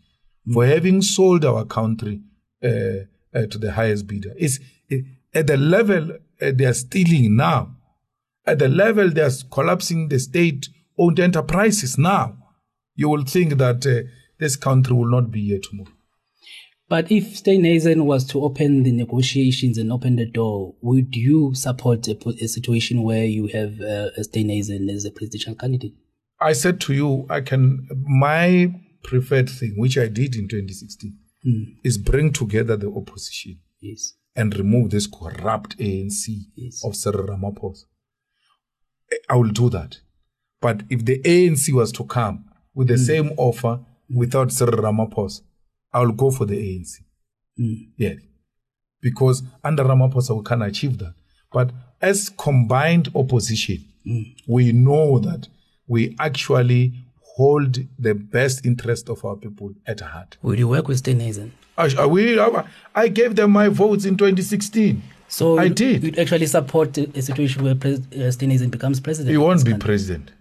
[0.52, 2.22] for having sold our country
[2.64, 2.68] uh,
[3.34, 4.34] uh, to the highest bidder.
[4.38, 7.76] It's it, at the level uh, they are stealing now
[8.46, 12.38] at the level they are collapsing the state owned enterprises now,
[12.96, 14.08] you will think that uh,
[14.40, 15.92] this country will not be here tomorrow.
[16.88, 22.08] But if Steenhuisen was to open the negotiations and open the door, would you support
[22.08, 25.94] a, a situation where you have uh, a Steenhuisen as a presidential candidate?
[26.40, 28.72] I said to you, I can, my
[29.04, 31.64] preferred thing, which I did in 2016, hmm.
[31.84, 34.14] is bring together the opposition Yes.
[34.36, 36.84] and remove this corrupt ANC Yes.
[36.84, 37.86] of Cyril Ramaphosa.
[39.30, 39.98] I will do that.
[40.62, 42.46] But if the ANC was to come
[42.76, 43.04] with the hmm.
[43.04, 44.18] same offer hmm.
[44.18, 45.42] without Cyril Ramaphosa,
[45.96, 46.92] I will go for the ANC.
[47.98, 48.18] Yes.
[49.02, 51.14] Because under Ramaphosa, we can achieve that.
[51.54, 53.80] But as combined opposition,
[54.48, 55.48] we know that
[55.88, 56.84] we actually
[57.38, 60.38] hold the best interest of our people at heart.
[60.42, 61.52] Will you work with Steenhuisen?
[61.78, 65.02] I, I, we, I, I gave them my votes in 2016.
[65.28, 66.04] So I you- did.
[66.04, 69.32] You'd actually support a situation where pres- uh, becomes president.
[69.32, 69.86] He won't be country.
[69.88, 70.32] president.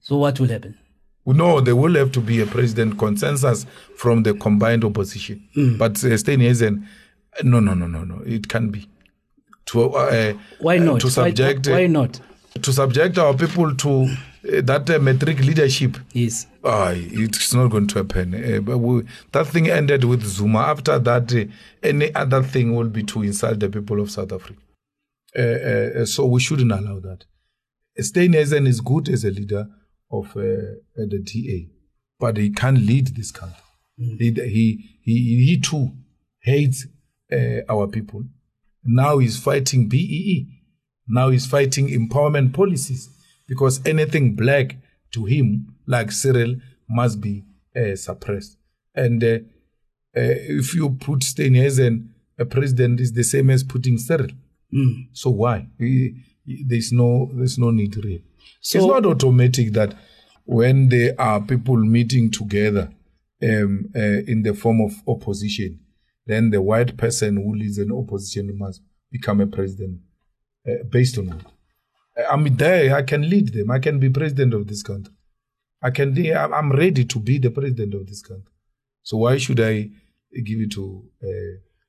[0.00, 0.78] So what will happen?
[1.26, 5.46] No, there will have to be a president consensus from the combined opposition.
[5.54, 5.76] Hmm.
[5.76, 6.86] But uh, Steenhuisen,
[7.44, 8.22] no, no, no, no, no.
[8.24, 8.88] It can be.
[9.66, 11.00] To, uh, Why uh, not?
[11.00, 12.20] To Why- subject, uh, why not?
[12.60, 15.98] To subject our people to uh, that uh, metric leadership.
[16.12, 16.46] Yes.
[16.64, 18.34] Ah, it's not going to happen.
[18.34, 19.02] Uh, but we,
[19.32, 20.60] that thing ended with Zuma.
[20.60, 21.44] After that, uh,
[21.82, 24.60] any other thing will be to insult the people of South Africa.
[25.38, 27.24] Uh, uh, uh, so we shouldn't allow that.
[28.00, 29.68] Steenhuisen is good as a leader
[30.10, 31.68] of uh, uh, the DA,
[32.18, 33.56] but he can't lead this country.
[33.96, 35.92] He, he, he, he too
[36.40, 36.86] hates
[37.32, 38.24] uh, our people.
[38.82, 40.46] Now he's fighting BEE.
[41.06, 43.08] Now he's fighting empowerment policies
[43.46, 44.76] because anything black
[45.12, 46.56] to him, like Cyril,
[46.88, 47.44] must be
[47.76, 48.56] uh, suppressed.
[48.94, 49.38] And uh,
[50.16, 54.30] uh, if you put Steenhuisen, a president is the same as putting Cyril.
[55.12, 55.66] So why?
[55.78, 56.14] He-
[56.46, 58.24] he- There's no, there's no need really.
[58.60, 59.94] So- it's not automatic that
[60.44, 62.92] when there are people meeting together
[63.42, 65.80] um, uh, in the form of opposition,
[66.26, 70.00] then the white person who leads an opposition must become a president
[70.68, 71.46] uh, based on what?
[72.30, 72.94] I'm there.
[72.94, 73.70] I can lead them.
[73.70, 75.14] I can be president of this country.
[75.82, 76.12] I can.
[76.12, 78.52] be- I'm ready to be the president of this country.
[79.02, 79.88] So why should I
[80.44, 81.26] give it to uh,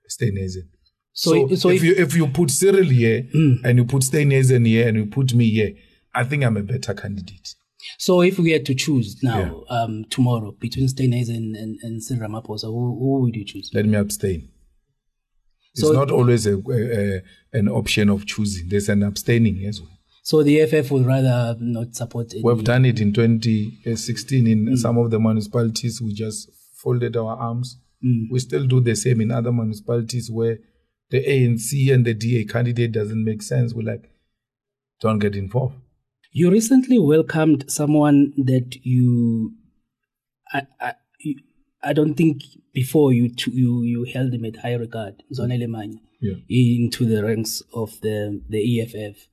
[0.10, 0.70] Steenhuisen.
[1.14, 3.28] So- So, so if, if- you if you put Cyril here
[3.66, 5.74] and you put Steenhuisen here and you put me here,
[6.14, 7.56] I think I'm a better candidate.
[7.98, 12.30] So if we had to choose now, um, tomorrow between Steenhuisen and, and, and Cyril
[12.30, 13.72] Ramaphosa, who, who would you choose?
[13.74, 14.50] Let me abstain.
[15.74, 17.22] It's So- not always a, a, a-
[17.54, 18.70] an option of choosing.
[18.70, 19.90] There's an abstaining as well.
[20.24, 22.44] So the FF would rather not support any.
[22.44, 26.00] We've done it in 2016 in some of the municipalities.
[26.02, 27.78] We just folded our arms.
[28.32, 30.60] We still do the same in other municipalities where
[31.10, 33.74] the ANC and the DA candidate doesn't make sense.
[33.74, 34.12] We're like,
[35.02, 35.76] don't get involved.
[36.32, 39.54] You recently welcomed someone that you,
[40.54, 40.94] I, I,
[41.84, 42.42] I don't think
[42.74, 46.36] before you to, you you held him at high regard, Mzwanele Manyi, Yeah.
[46.48, 49.28] into the ranks of the the EFF.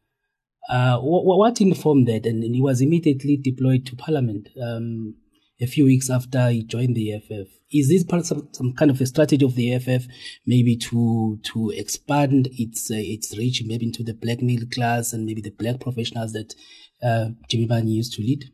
[0.69, 2.27] Uh, what, what informed that?
[2.27, 5.15] And, and he was immediately deployed to Parliament um,
[5.61, 7.49] a few weeks after he joined the EFF.
[7.73, 10.07] Is this part some, some kind of a strategy of the EFF,
[10.47, 15.25] maybe to to expand its uh, its reach, maybe into the black middle class and
[15.25, 16.55] maybe the black professionals that
[17.03, 18.45] uh, Jimmy Manyi used to lead?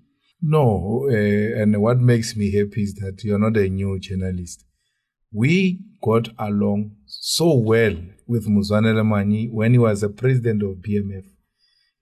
[0.42, 4.64] No, uh, and what makes me happy is that you're not a new journalist.
[5.32, 11.24] We got along so well with Mzwanele Manyi when he was the president of BMF.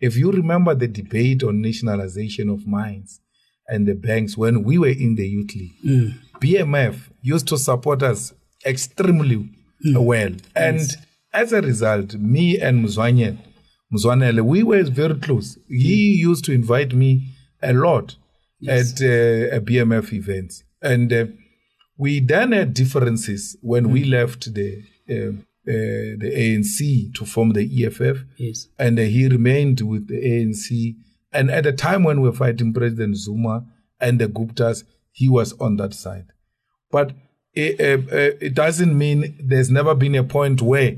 [0.01, 3.21] If you remember the debate on nationalization of mines
[3.69, 8.35] and the banks when we were in the youth league, BMF used to support us
[8.67, 9.49] extremely
[9.95, 10.33] well.
[10.57, 10.81] And
[11.33, 13.39] as a result, me and Muzwanye,
[13.93, 15.59] Mzwanele, we were very close.
[15.69, 17.29] He used to invite me
[17.63, 18.17] a lot
[18.67, 20.65] at uh, BMF events.
[20.81, 21.27] And uh,
[21.99, 25.33] we then had differences when we left the uh,
[25.69, 28.67] uh, the ANC to form the EFF, Yes.
[28.81, 30.97] and uh, he remained with the ANC.
[31.33, 33.65] And at the time when we were fighting President Zuma
[34.01, 36.27] and the Guptas, he was on that side.
[36.91, 37.13] But
[37.55, 40.97] it, uh, uh, it doesn't mean there's never been a point where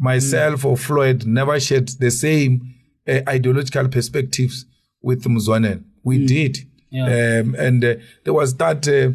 [0.00, 2.74] myself or Floyd never shared the same
[3.06, 4.66] uh, ideological perspectives
[5.02, 5.84] with Mzwanel.
[6.02, 6.58] We did.
[6.90, 7.04] Yeah.
[7.40, 9.12] Um, and uh, there was that uh,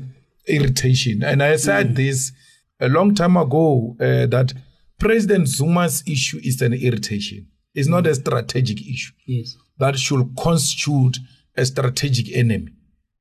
[0.47, 1.23] irritation.
[1.23, 2.31] And I said this
[2.79, 4.53] a long time ago uh, that
[4.99, 7.47] President Zuma's issue is an irritation.
[7.73, 9.55] It's not a strategic issue Yes.
[9.79, 11.17] that should constitute
[11.57, 12.69] a strategic enemy.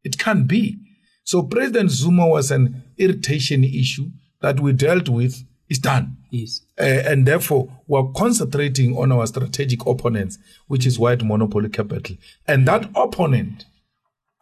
[0.05, 0.79] It can't be.
[1.25, 4.11] So President Zuma was an irritation issue
[4.43, 5.43] that we dealt with.
[5.75, 6.19] It's done.
[6.31, 6.61] Yes.
[6.79, 12.15] Uh, and therefore, we're concentrating on our strategic opponents, which is white monopoly capital.
[12.47, 13.65] And that opponent,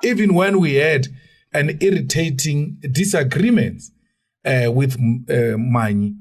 [0.02, 1.08] even when we had
[1.54, 3.82] an irritating disagreement
[4.44, 6.16] uh, with uh, Manyi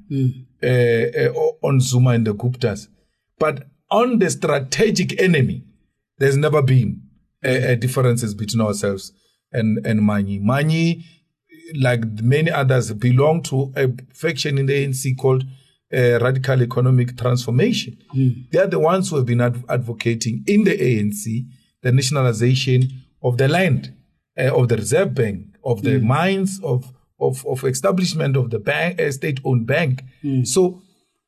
[0.63, 2.87] uh, uh, on Zuma and the Guptas,
[3.37, 5.65] but on the strategic enemy,
[6.19, 7.01] there's never been
[7.43, 9.11] uh, uh, differences between ourselves
[9.51, 10.41] and and Manyi.
[10.41, 11.03] Manyi,
[11.75, 15.43] like many others, belong to a faction in the ANC called
[15.93, 17.97] uh, Radical Economic Transformation.
[18.51, 21.45] They are the ones who have been adv- advocating in the ANC
[21.83, 22.87] the nationalization
[23.23, 23.93] of the land,
[24.37, 28.99] uh, of the Reserve Bank, of the mines, of of of establishment of the bank,
[28.99, 30.03] uh, state-owned bank.
[30.43, 30.81] So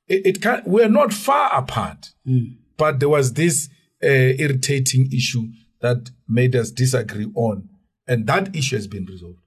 [0.07, 2.11] it, it can we're not far apart,
[2.77, 3.69] but there was this
[4.03, 5.45] uh, irritating issue
[5.81, 7.67] that made us disagree on,
[8.07, 9.39] and that issue has been resolved,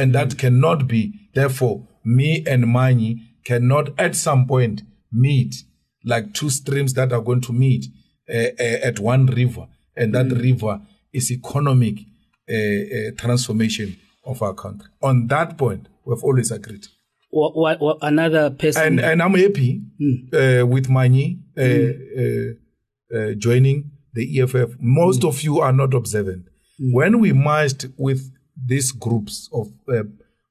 [0.00, 1.02] and that cannot be.
[1.34, 3.10] Therefore, me and Manyi
[3.44, 4.82] cannot at some point
[5.12, 5.54] meet
[6.04, 7.84] like two streams that are going to meet
[8.28, 10.80] uh, uh, at one river, and that river
[11.12, 11.96] is economic
[12.48, 14.88] uh, transformation of our country.
[15.02, 16.86] On that point, we've always agreed
[17.30, 18.82] What, what, what another person?
[18.86, 19.70] and and I'm happy
[20.32, 21.62] uh, with Manyi uh,
[22.22, 24.70] uh, uh, joining the EFF.
[24.80, 26.44] Most of you are not observant.
[26.78, 28.20] When we merged with
[28.64, 30.02] these groups of uh,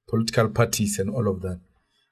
[0.08, 1.60] political parties and all of that,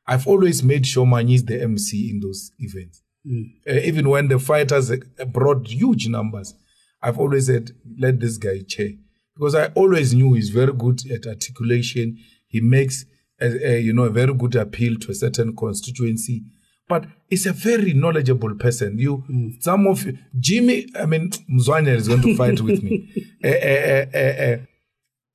[0.05, 3.01] I've always made sure Manyi is the MC in those events.
[3.29, 6.53] Uh, even when the fighters uh, brought huge numbers,
[7.01, 8.89] I've always said, let this guy chair.
[9.35, 12.17] Because I always knew he's very good at articulation.
[12.47, 13.05] He makes,
[13.39, 16.43] a, a, you know, a very good appeal to a certain constituency.
[16.87, 18.97] But he's a very knowledgeable person.
[18.97, 19.23] You,
[19.59, 23.09] some of you, Jimmy, I mean, Mzwane is going to fight with me.
[23.43, 24.63] Uh,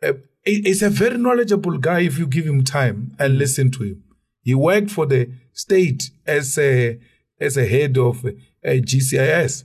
[0.08, 0.12] uh,
[0.44, 4.02] he- he's a very knowledgeable guy if you give him time and listen to him.
[4.42, 6.98] He worked for the state as a
[7.40, 8.30] as a head of uh,
[8.64, 9.64] GCIS.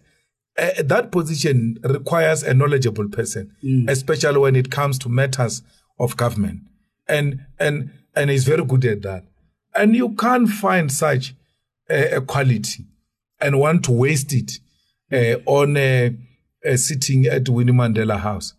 [0.58, 3.52] Uh, that position requires a knowledgeable person,
[3.88, 5.62] especially when it comes to matters
[6.00, 6.62] of government,
[7.08, 9.24] and and and he's very good at that.
[9.76, 11.36] And you can't find such
[11.90, 12.86] a, a quality
[13.40, 14.52] and want to waste it
[15.12, 16.10] uh, on uh,
[16.68, 18.54] uh, sitting at Winnie Mandela House.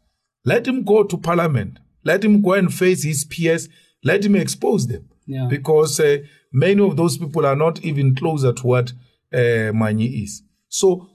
[0.44, 1.78] Let him go to Parliament.
[2.04, 3.68] Let him go and face his peers.
[4.02, 5.08] Let him expose them.
[5.30, 5.46] Yeah.
[5.50, 6.18] because uh,
[6.54, 8.92] many of those people are not even closer to what
[9.30, 10.42] uh, Manyi is.
[10.70, 11.06] So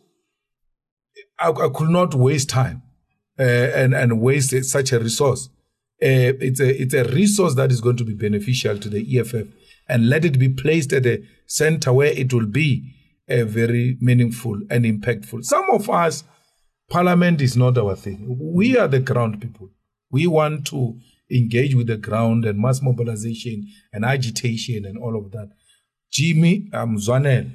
[1.40, 2.84] I, I could not waste time
[3.40, 5.50] uh, and and waste such a resource.
[6.02, 9.48] Uh, it's a it's a resource that is going to be beneficial to the EFF,
[9.90, 12.94] and let it be placed at the center where it will be
[13.30, 15.44] uh, very meaningful and impactful.
[15.44, 16.24] Some of us,
[16.88, 18.38] Parliament is not our thing.
[18.40, 19.72] We are the ground people.
[20.14, 21.00] We want to
[21.32, 25.50] engage with the ground and mass mobilization and agitation and all of that.
[26.12, 27.50] Jimmy um, Zwanel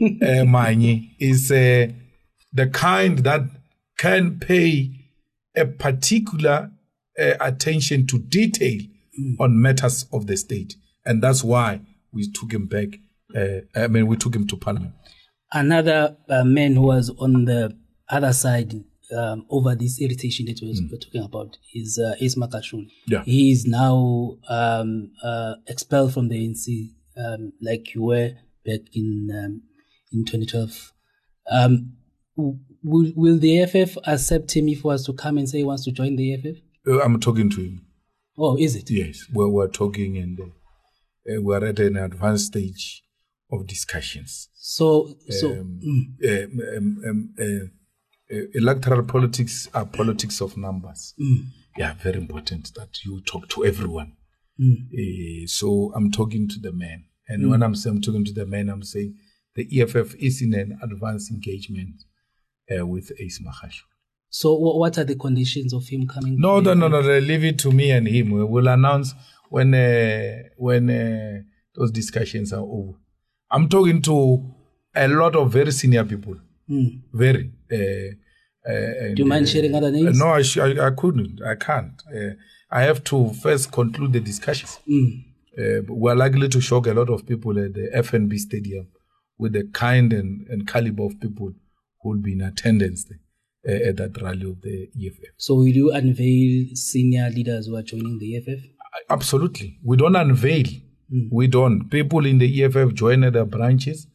[0.44, 1.86] Manyi is uh,
[2.52, 3.42] the kind that
[3.96, 4.90] can pay
[5.56, 6.72] a particular
[7.16, 8.80] uh, attention to detail
[9.38, 10.74] on matters of the state.
[11.04, 11.82] And that's why
[12.12, 12.88] we took him back.
[13.34, 14.92] Uh, I mean, we took him to Parliament.
[15.52, 17.76] Another uh, man who was on the
[18.08, 18.82] other side
[19.16, 22.86] um, over this irritation that we was- we're talking about is uh, Ace Magashule.
[23.06, 23.22] Yeah.
[23.24, 28.32] He is now um, uh, expelled from the ANC, um, like you were
[28.64, 29.62] back in um,
[30.12, 30.92] in 2012.
[31.50, 31.92] Um,
[32.36, 35.84] will, will the EFF accept him if he was to come and say he wants
[35.84, 36.56] to join the EFF?
[36.86, 37.86] Uh, I'm talking to him.
[38.38, 38.90] Oh, is it?
[38.90, 40.44] Yes, we're, we're talking and uh,
[41.36, 43.02] uh, we're at an advanced stage
[43.50, 44.48] of discussions.
[44.54, 47.70] So, so Um, mm,
[48.54, 51.14] electoral politics are politics of numbers.
[51.20, 51.44] mm,
[51.78, 54.12] Yeah, very important that you talk to everyone.
[54.60, 54.76] mm.
[54.92, 57.04] Uh, so I'm talking to the man.
[57.28, 59.14] And when I'm saying I'm talking to the man, I'm saying
[59.54, 62.02] the EFF is in an advanced engagement
[62.70, 63.82] uh, with Ace Mahashu.
[64.28, 66.36] so wha- what are the conditions of him coming?
[66.38, 67.18] No, to no, no, no.
[67.18, 68.30] Leave it to me and him.
[68.30, 69.14] We will announce
[69.50, 71.42] when uh, when uh,
[71.74, 72.94] those discussions are over.
[73.50, 74.16] I'm talking to
[74.94, 76.36] a lot of very senior people.
[76.72, 77.02] Mm.
[77.12, 77.50] Very.
[77.70, 78.14] Uh,
[78.68, 80.18] uh, and, Do you mind uh, sharing other names?
[80.18, 81.40] no, I, sh- I, I couldn't.
[81.44, 82.00] I can't.
[82.14, 82.34] Uh,
[82.70, 84.78] I have to first conclude the discussions.
[84.88, 85.24] Mm.
[85.88, 88.86] We're likely to shock a lot of people at the FNB Stadium
[89.38, 91.52] with the kind and, and caliber of people
[92.00, 93.18] who will be in attendance there,
[93.68, 95.34] uh, at that rally of the EFF.
[95.36, 98.60] So will you unveil senior leaders who are joining the EFF?
[99.10, 99.78] Absolutely.
[99.84, 100.66] We don't unveil.
[101.30, 101.90] We don't.
[101.90, 104.06] People in the EFF join at their branches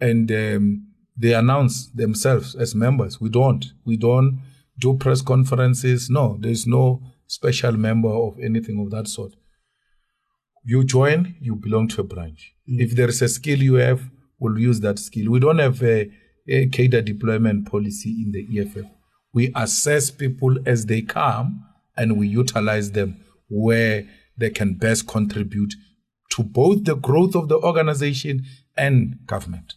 [0.00, 0.86] and um,
[1.16, 3.20] they announce themselves as members.
[3.20, 3.64] We don't.
[3.84, 4.40] We don't
[4.78, 6.08] do press conferences.
[6.10, 9.34] No, there's no special member of anything of that sort.
[10.64, 12.54] You join, you belong to a branch.
[12.68, 12.80] Mm.
[12.80, 15.30] If there is a skill you have, we'll use that skill.
[15.30, 16.10] We don't have a,
[16.48, 18.90] a cadre deployment policy in the EFF.
[19.32, 21.64] We assess people as they come
[21.96, 25.74] and we utilize them where they can best contribute
[26.30, 28.44] to both the growth of the organization
[28.76, 29.74] and government.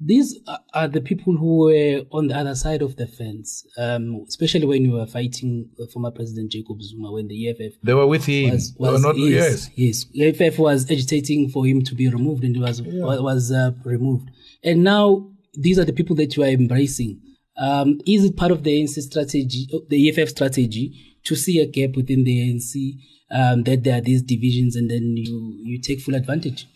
[0.00, 4.24] These are- are the people who were on the other side of the fence, um,
[4.28, 8.06] especially when you were fighting uh, former President Jacob Zuma when the EFF They were
[8.06, 8.50] with him.
[8.52, 10.06] was, They were was not, yes, yes.
[10.12, 13.72] yes, EFF was agitating for him to be removed, and he was wa- was uh,
[13.84, 14.28] removed.
[14.62, 17.20] And now these are the people that you are embracing.
[17.56, 20.92] Um, is it part of the ANC strategy, uh, the EFF strategy,
[21.24, 22.94] to see a gap within the ANC
[23.32, 26.68] um, that there are these divisions, and then you you take full advantage?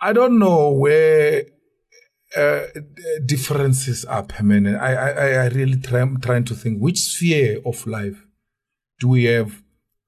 [0.00, 1.44] I don't know where
[2.36, 2.62] uh,
[3.24, 4.76] differences are permanent.
[4.80, 5.10] I, I,
[5.44, 8.24] I- really try, I'm trying to think which sphere of life
[9.00, 9.62] do we have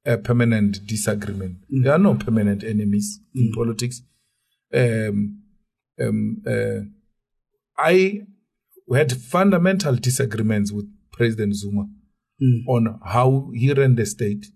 [0.04, 1.58] a permanent disagreement?
[1.68, 4.02] There are no permanent enemies in politics.
[4.74, 5.42] Um,
[6.00, 6.80] um, uh,
[7.78, 8.22] I
[8.92, 11.86] had fundamental disagreements with President Zuma
[12.66, 14.46] on how he ran the state,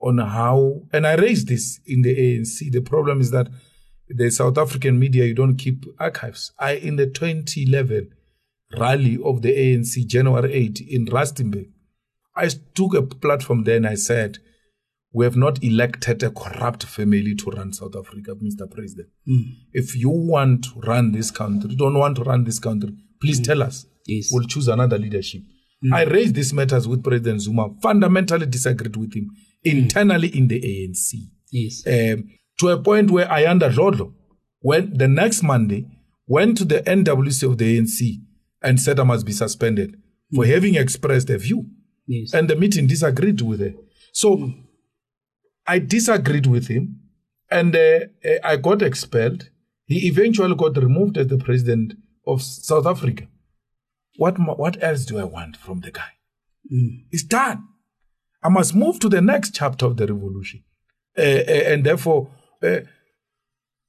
[0.00, 2.70] on how, and I raised this in the ANC.
[2.72, 3.48] The problem is that
[4.08, 6.52] the South African media, you don't keep archives.
[6.58, 8.10] I, in the 2011
[8.78, 11.70] rally of the ANC, January 8 in Rustenburg,
[12.36, 14.38] I took a platform there and I said,
[15.12, 18.68] we have not elected a corrupt family to run South Africa, Mr.
[18.68, 19.08] President.
[19.24, 19.42] Hmm.
[19.72, 23.44] If you want to run this country, don't want to run this country, please hmm.
[23.44, 23.86] tell us.
[24.06, 24.30] Yes.
[24.32, 25.42] We'll choose another leadership.
[25.82, 25.94] Hmm.
[25.94, 29.30] I raised these matters with President Zuma, fundamentally disagreed with him
[29.62, 31.14] internally in the ANC
[31.52, 31.86] Yes.
[31.86, 32.28] um,
[32.58, 34.12] to a point where Ayanda Dlodlo,
[34.60, 35.86] when the next Monday,
[36.26, 38.20] went to the NWC of the ANC
[38.62, 39.96] and said I must be suspended
[40.34, 41.66] for having expressed a view.
[42.06, 42.32] Yes.
[42.32, 43.76] And the meeting disagreed with it.
[44.12, 44.52] So
[45.66, 47.00] I disagreed with him
[47.50, 49.50] and uh, uh, I got expelled.
[49.86, 51.94] He eventually got removed as the president
[52.26, 53.28] of South Africa.
[54.16, 56.12] What, what else do I want from the guy?
[57.10, 57.64] It's done.
[58.42, 60.62] I must move to the next chapter of the revolution.
[61.16, 62.30] Uh, uh, and therefore,
[62.62, 62.80] uh,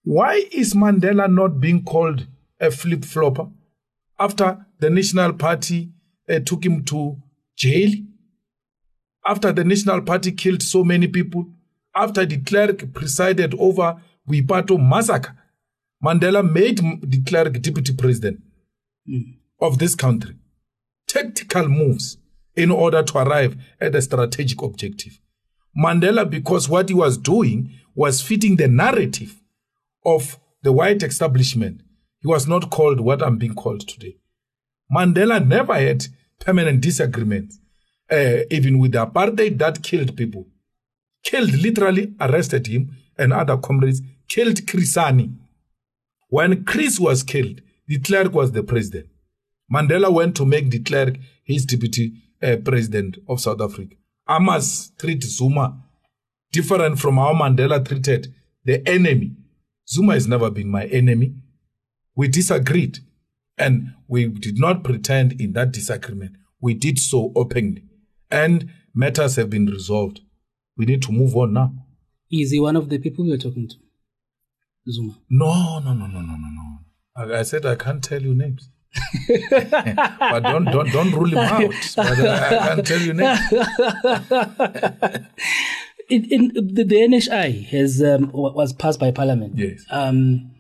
[0.03, 2.28] why is Mandela not being called
[2.59, 3.47] a flip flopper
[4.20, 5.91] after the National Party
[6.30, 7.18] uh, took him to
[7.57, 7.91] jail?
[9.26, 11.47] After the National Party killed so many people?
[11.95, 15.34] after de Klerk presided over Boipatong massacre,
[16.03, 18.41] Mandela made de Klerk deputy president
[19.09, 19.38] mm.
[19.61, 20.36] of this country.
[21.07, 22.18] Tactical moves
[22.55, 25.20] in order to arrive at a strategic objective.
[25.78, 29.42] Mandela, because what he was doing was fitting the narrative
[30.06, 31.82] of the white establishment,
[32.20, 34.18] he was not called what I'm being called today.
[34.92, 36.08] Mandela never had
[36.40, 37.60] permanent disagreements,
[38.12, 40.48] uh, even with the apartheid that killed people.
[41.24, 45.36] Killed, literally arrested him and other comrades, killed Chris Hani.
[46.30, 49.08] When Chris was killed, de Klerk was the president.
[49.72, 53.96] Mandela went to make de Klerk his deputy uh, president of South Africa.
[54.28, 55.84] I must treat Zuma
[56.52, 59.36] different from how Mandela treated the enemy.
[59.88, 61.36] Zuma has never been my enemy.
[62.16, 63.00] We disagreed
[63.58, 66.38] and we did not pretend in that disagreement.
[66.60, 67.84] We did so openly
[68.32, 70.22] and matters have been resolved.
[70.78, 71.74] We need to move on now.
[72.32, 73.76] Is he one of the people you're talking to?
[74.92, 75.14] Zuma?
[75.30, 76.80] No, no, no, no, no, no, no.
[77.36, 78.70] I, I said I can't tell you names.
[79.28, 81.74] but don't don't don't rule him out.
[81.96, 83.39] But I, I can't tell you names.
[86.10, 89.58] in, in the, the NHI has um, was passed by Parliament.
[89.58, 89.86] Yes.
[89.89, 90.52] Um,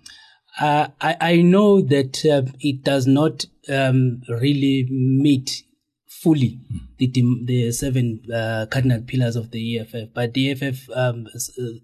[0.59, 5.63] uh, I I know that uh, it does not um, really meet
[6.07, 6.79] fully mm.
[6.97, 7.07] the
[7.45, 11.27] the seven uh, cardinal pillars of the EFF, but the EFF um,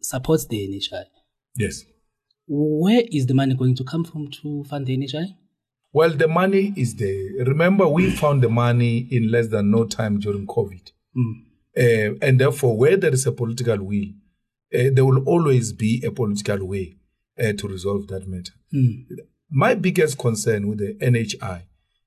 [0.02, 1.04] supports the NHI.
[1.58, 1.84] Yes.
[2.48, 5.36] Where is the money going to come from to fund the NHI?
[5.94, 7.46] Well, the money is there.
[7.46, 10.92] Remember, we found the money in less than no time during COVID.
[11.18, 11.34] Mm.
[11.78, 14.06] Uh, and therefore, where there is a political will,
[14.74, 16.96] uh, there will always be a political way
[17.38, 18.54] uh, to resolve that matter.
[18.74, 19.06] Mm.
[19.50, 21.64] My biggest concern with the NHI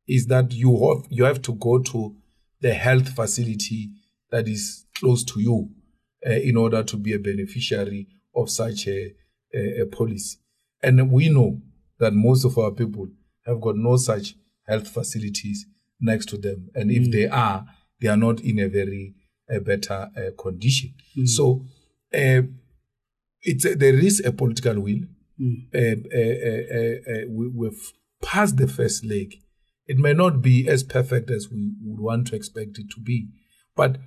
[0.09, 2.17] is that you have, you have to go to
[2.61, 3.91] the health facility
[4.31, 5.69] that is close to you
[6.27, 9.15] uh, in order to be a beneficiary of such a,
[9.55, 10.39] a, a policy.
[10.83, 11.61] And we know
[11.99, 13.09] that most of our people
[13.47, 14.35] have got no such
[14.67, 15.67] health facilities
[16.01, 16.71] next to them.
[16.75, 17.13] And if mm.
[17.13, 17.67] they are,
[18.01, 19.15] they are not in a very
[19.53, 20.95] uh, better uh, condition.
[21.17, 21.29] Mm.
[21.29, 21.65] So
[22.15, 22.43] uh,
[23.43, 25.01] it's a, there is a political will.
[25.41, 27.29] Mm.
[27.29, 27.93] we, we've
[28.23, 29.35] passed the first leg.
[29.87, 33.29] It may not be as perfect as we would want to expect it to be.
[33.77, 33.99] But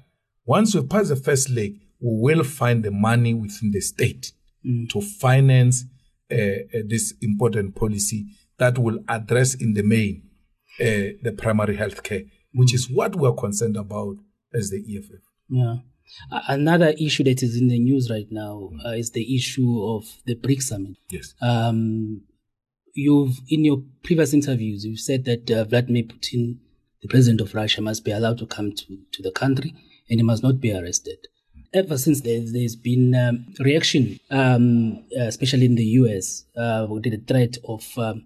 [0.46, 4.32] once we pass the first leg, we will find the money within the state
[4.66, 4.90] mm.
[4.90, 5.86] to finance
[6.30, 8.28] this important policy
[8.60, 10.24] that will address in the main
[10.80, 14.18] uh, the primary health care, which is what we're concerned about
[14.54, 15.22] as the EFF.
[15.50, 15.78] Yeah.
[16.32, 20.36] Another issue that is in the news right now uh, is the issue of the
[20.36, 20.98] BRICS summit.
[21.12, 21.34] Yes.
[21.42, 22.22] Um,
[22.94, 26.58] you've in your previous interviews you've said that uh, Vladimir Putin,
[27.02, 29.74] the president of Russia, must be allowed to come to, to the country
[30.10, 31.28] and he must not be arrested.
[31.74, 37.18] Ever since there's, there's been um, reaction, um, especially in the US, uh, with the
[37.18, 38.24] threat of um,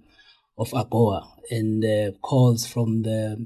[0.61, 3.45] of AGOA and uh, calls from the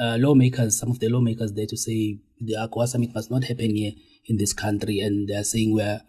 [0.00, 3.74] uh, lawmakers, some of the lawmakers there to say the AGOA summit must not happen
[3.74, 3.92] here
[4.26, 6.00] in this country, and they're saying we're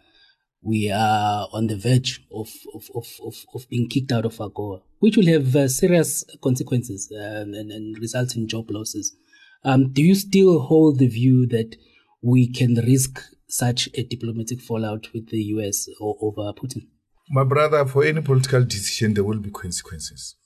[0.63, 4.81] we are on the verge of of, of, of, of being kicked out of AGOA,
[4.99, 9.15] which will have uh, serious consequences and, and, and, result in job losses.
[9.63, 11.75] Um, do you still hold the view that
[12.23, 16.87] we can risk such a diplomatic fallout with the US or over Putin?
[17.29, 20.36] My brother, for any political decision, there will be consequences.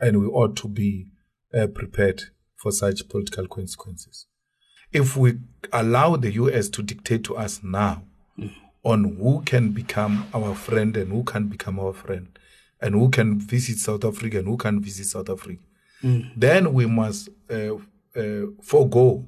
[0.00, 1.06] And we ought to be
[1.54, 2.24] uh, prepared
[2.56, 4.26] for such political consequences.
[4.92, 5.38] If we
[5.72, 8.02] allow the US to dictate to us now
[8.38, 8.52] mm.
[8.82, 12.28] on who can become our friend and who can become our friend,
[12.80, 15.62] and who can visit South Africa and who can visit South Africa,
[16.02, 16.30] mm.
[16.36, 17.74] then we must uh,
[18.14, 19.26] uh, forego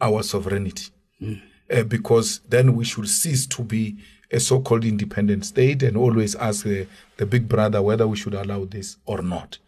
[0.00, 0.90] our sovereignty.
[1.20, 1.40] Mm.
[1.88, 3.98] because then we should cease to be
[4.32, 6.86] a so-called independent state and always ask the,
[7.16, 9.58] the big brother whether we should allow this or not.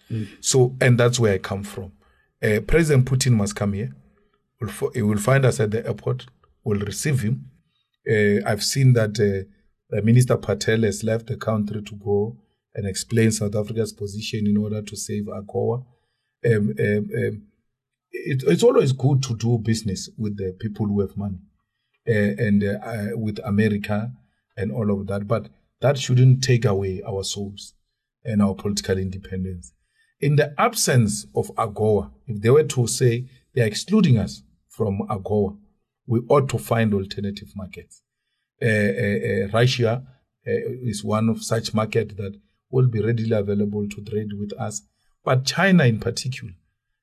[0.40, 1.92] So, and that's where I come from.
[2.42, 3.94] Uh, President Putin must come here.
[4.94, 6.26] He will find us at the airport.
[6.64, 7.50] We'll receive him.
[8.08, 12.36] Uh, I've seen that uh, Minister Patel has left the country to go
[12.74, 15.84] and explain South Africa's position in order to save AGOA.
[16.44, 17.42] Um, um, um,
[18.10, 21.38] it, it's always good to do business with the people who have money
[22.08, 24.12] uh, and uh, with America
[24.56, 25.28] and all of that.
[25.28, 25.48] But
[25.80, 27.74] that shouldn't take away our souls
[28.24, 29.72] and our political independence.
[30.22, 35.00] In the absence of AGOA, if they were to say they are excluding us from
[35.10, 35.58] AGOA,
[36.06, 38.02] we ought to find alternative markets.
[38.62, 40.06] Uh, uh, uh, Russia
[40.44, 42.38] is one of such markets that
[42.70, 44.82] will be readily available to trade with us,
[45.24, 46.52] but China in particular.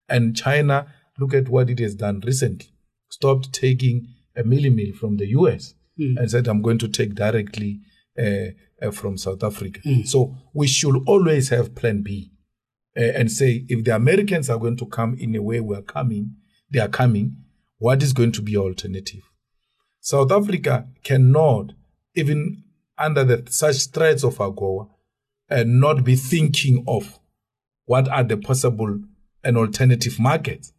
[0.08, 0.88] And China,
[1.20, 2.70] look at what it has done recently.
[3.10, 7.82] Stopped taking a milli meal from the US and said, I'm going to take directly
[8.18, 8.52] uh,
[8.82, 9.82] uh, from South Africa.
[10.06, 12.32] So we should always have plan B
[12.98, 16.36] uh, and say, if the Americans are going to come in a way we're coming,
[16.70, 17.38] they are coming,
[17.78, 19.22] what is going to be alternative?
[20.02, 21.74] South Africa cannot,
[22.16, 22.64] even
[22.98, 24.90] under the, such threats of AGOA,
[25.50, 27.20] and not be thinking of
[27.86, 29.00] what are the possible
[29.44, 30.74] and alternative markets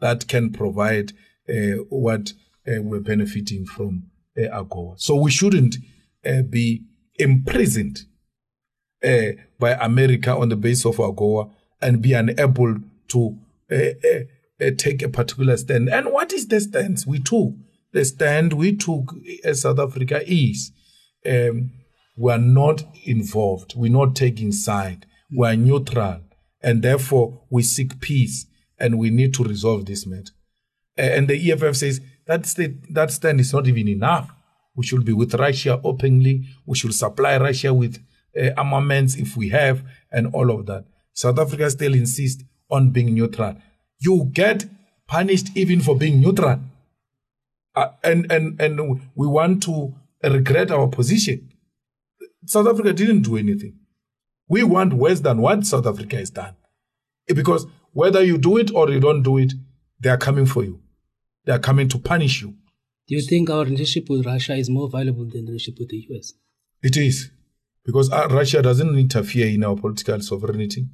[0.00, 1.12] that can provide
[1.48, 2.32] uh, what
[2.68, 4.04] uh, we're benefiting from
[4.38, 5.00] uh, AGOA.
[5.00, 5.76] So we shouldn't
[6.24, 6.84] uh, be
[7.16, 8.02] imprisoned
[9.04, 11.50] uh, by America on the basis of AGOA
[11.80, 12.76] and be unable
[13.08, 13.38] to
[13.70, 15.88] uh, take a particular stand.
[15.88, 17.54] And what is the stance we took?
[17.92, 20.72] The stand we took as South Africa is
[21.26, 21.72] um,
[22.16, 23.74] we are not involved.
[23.76, 25.06] We're not taking side.
[25.34, 26.20] We are neutral.
[26.62, 28.46] And therefore, we seek peace
[28.78, 30.32] and we need to resolve this matter.
[30.96, 34.30] And the EFF says that, st- that stand is not even enough.
[34.74, 36.44] We should be with Russia openly.
[36.66, 38.02] We should supply Russia with
[38.40, 40.84] uh, armaments if we have, and all of that.
[41.12, 43.56] South Africa still insists on being neutral.
[43.98, 44.66] You get
[45.06, 46.60] punished even for being neutral.
[47.74, 51.50] Uh, and, and, and we want to regret our position.
[52.46, 53.78] South Africa didn't do anything.
[54.48, 56.54] We want worse than what South Africa has done.
[57.26, 59.52] Because whether you do it or you don't do it,
[60.00, 60.80] they are coming for you.
[61.44, 62.54] They are coming to punish you.
[63.08, 66.06] Do you think our relationship with Russia is more valuable than the relationship with the
[66.10, 66.32] US?
[66.82, 67.30] It is.
[67.84, 70.86] Because uh, Russia doesn't interfere in our political sovereignty,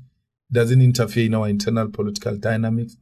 [0.51, 2.97] doesn't interfere in our internal political dynamics.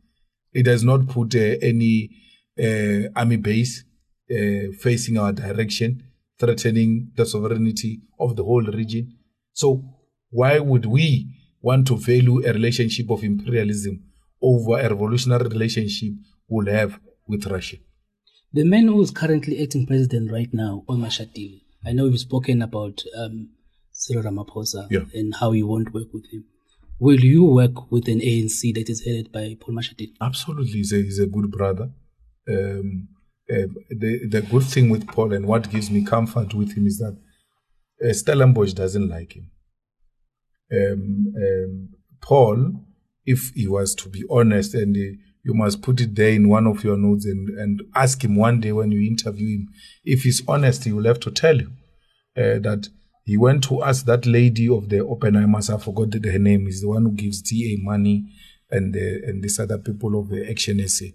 [0.52, 2.10] It does not put uh, any
[2.58, 3.84] uh, army base
[4.30, 6.02] uh, facing our direction,
[6.38, 9.16] threatening the sovereignty of the whole region.
[9.52, 9.84] So,
[10.30, 11.28] why would we
[11.62, 14.02] want to value a relationship of imperialism
[14.42, 16.12] over a revolutionary relationship
[16.48, 17.76] we'll have with Russia?
[18.52, 21.10] The man who is currently acting president right now, Omar
[21.84, 23.50] I know we've spoken about um,
[24.02, 25.04] Cyril Ramaphosa Yeah.
[25.14, 26.44] and how you won't work with him.
[26.98, 30.12] Will you work with an ANC that is headed by Paul Mashatile?
[30.20, 31.90] Absolutely, he's a, he's a good brother.
[32.48, 33.08] Um,
[33.50, 36.98] uh, the the good thing with Paul and what gives me comfort with him is
[36.98, 37.16] that
[38.04, 39.50] uh, Stellenbosch doesn't like him.
[40.72, 41.88] Um, um,
[42.20, 42.84] Paul,
[43.24, 46.66] if he was to be honest, and uh, you must put it there in one
[46.66, 49.68] of your notes and, and ask him one day when you interview him,
[50.04, 51.70] if he's honest, he will have to tell you
[52.36, 52.88] uh, that
[53.26, 56.80] he went to ask that lady of the Oppenheimers, I forgot the- her name, is
[56.80, 58.24] the one who gives DA money
[58.70, 61.06] and uh, and these other people of the Action SA.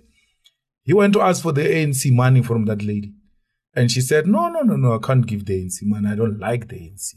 [0.84, 3.14] He went to ask for the ANC money from that lady.
[3.74, 6.10] And she said, No, no, no, no, I can't give the ANC money.
[6.10, 7.16] I don't like the ANC.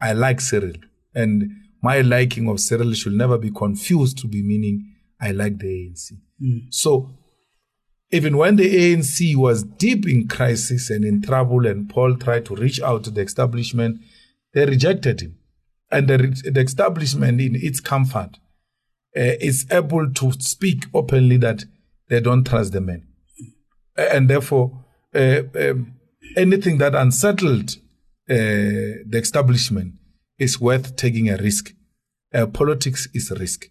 [0.00, 0.72] I like Cyril.
[1.14, 1.50] And
[1.80, 6.12] my liking of Cyril should never be confused to be meaning I like the ANC.
[6.70, 7.16] So
[8.10, 12.56] even when the ANC was deep in crisis and in trouble, and Paul tried to
[12.56, 14.00] reach out to the establishment,
[14.56, 15.36] they rejected him.
[15.92, 16.16] And the,
[16.50, 18.38] the establishment, in its comfort,
[19.14, 21.64] uh, is able to speak openly that
[22.08, 23.06] they don't trust the man.
[23.96, 24.84] And therefore,
[25.14, 25.92] uh, um,
[26.36, 27.76] anything that unsettled
[28.28, 29.92] uh, the establishment
[30.38, 31.72] is worth taking a risk.
[32.52, 33.66] Politics is a risk.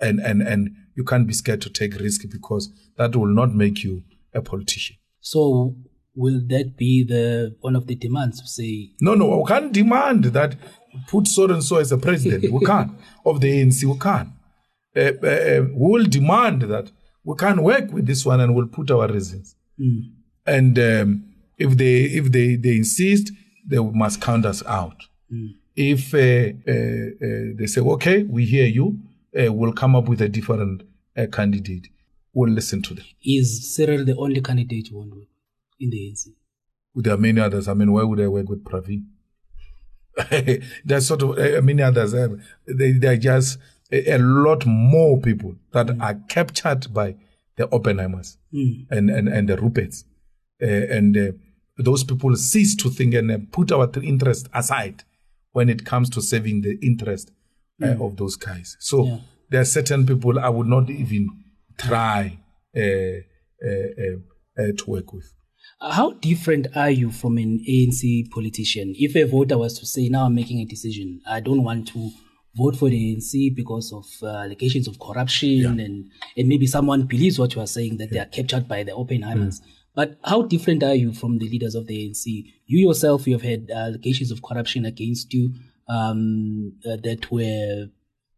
[0.00, 3.82] And, and, and you can't be scared to take risk because that will not make
[3.82, 4.96] you a politician.
[5.20, 5.76] So
[6.18, 10.56] will that be the one of the demands say No, no, we can't demand that
[11.06, 12.52] put so and so as a president.
[12.52, 12.92] We can't.
[13.24, 14.30] Of the ANC, we can't.
[14.96, 16.90] Uh, uh, uh, we will demand that
[17.24, 19.54] we can't work with this one and we'll put our reasons.
[20.46, 21.08] And um,
[21.56, 23.32] if they if they, they insist,
[23.66, 24.96] they must count us out.
[25.76, 28.98] If uh, uh, uh, they say, okay, we hear you,
[29.38, 30.82] uh, we'll come up with a different
[31.16, 31.86] uh, candidate,
[32.32, 33.04] we'll listen to them.
[33.24, 35.12] is Cyril the only candidate you want
[35.80, 36.28] in the ANC?
[36.94, 37.68] There are many others.
[37.68, 39.04] I mean, why would I work with Pravin?
[40.84, 42.12] There's sort of uh, many others.
[42.14, 42.28] Uh,
[42.66, 43.58] they, there are just
[43.92, 47.14] a, a lot more people that are captured by
[47.56, 48.36] the Oppenheimers
[48.90, 50.04] and, and, and the Ruperts.
[50.60, 51.32] Uh, and uh,
[51.76, 55.04] those people cease to think and put our interest aside
[55.52, 57.30] when it comes to saving the interest
[57.82, 58.76] uh, of those guys.
[58.80, 59.18] So Yeah.
[59.50, 61.28] there are certain people I would not even
[61.76, 62.38] try
[62.76, 63.22] uh, uh,
[63.64, 64.16] uh,
[64.62, 65.32] uh, to work with.
[65.80, 68.94] Uh, How different are you from an ANC politician?
[68.96, 72.10] If a voter was to say, now I'm making a decision, I don't want to
[72.56, 77.38] vote for the ANC because of uh, allegations of corruption and, and maybe someone believes
[77.38, 79.60] what you are saying that they are captured by the Oppenheimers.
[79.94, 82.24] But how different are you from the leaders of the ANC?
[82.66, 85.54] You yourself, you have had allegations of corruption against you
[85.88, 87.86] um, uh, that were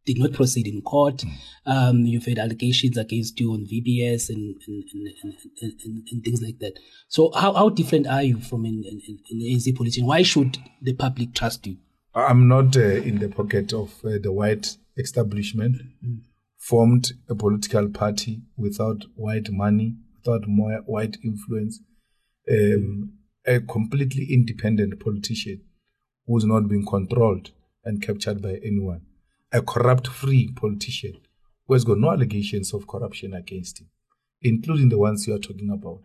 [0.05, 1.25] did not proceed in court.
[1.67, 6.43] Um, you've had allegations against you on VBS and and, and, and, and, and things
[6.43, 6.79] like that.
[7.09, 10.07] So how, how different are you from an, an, an ANC politician?
[10.07, 11.77] Why should the public trust you?
[12.15, 15.77] I'm not uh, in the pocket of uh, the white establishment.
[16.05, 16.23] Mm.
[16.59, 21.81] Formed a political party without white money, without more white influence.
[22.51, 23.15] Um,
[23.47, 25.63] a completely independent politician
[26.27, 27.51] who's not being controlled
[27.85, 29.01] and captured by anyone
[29.53, 31.21] a corrupt free politician
[31.67, 33.89] who has got no allegations of corruption against him,
[34.43, 36.05] including the ones you are talking about.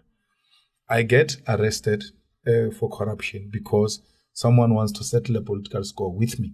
[0.90, 2.04] I get arrested
[2.48, 4.02] uh, for corruption because
[4.34, 6.54] someone wants to settle a political score with me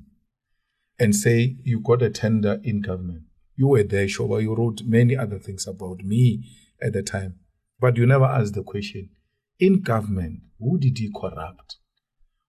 [1.00, 3.24] and say, You got a tender in government.
[3.56, 4.42] You were there, Shoba.
[4.42, 6.44] You wrote many other things about me
[6.82, 7.36] at the time.
[7.80, 9.10] But you never asked the question
[9.60, 11.78] in government, who did he corrupt?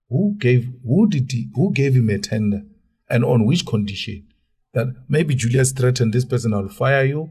[0.08, 2.62] Who gave who did he who gave him a tender
[3.08, 4.28] and on which condition?
[4.74, 7.30] That maybe Julius threatened this person, I'll fire you,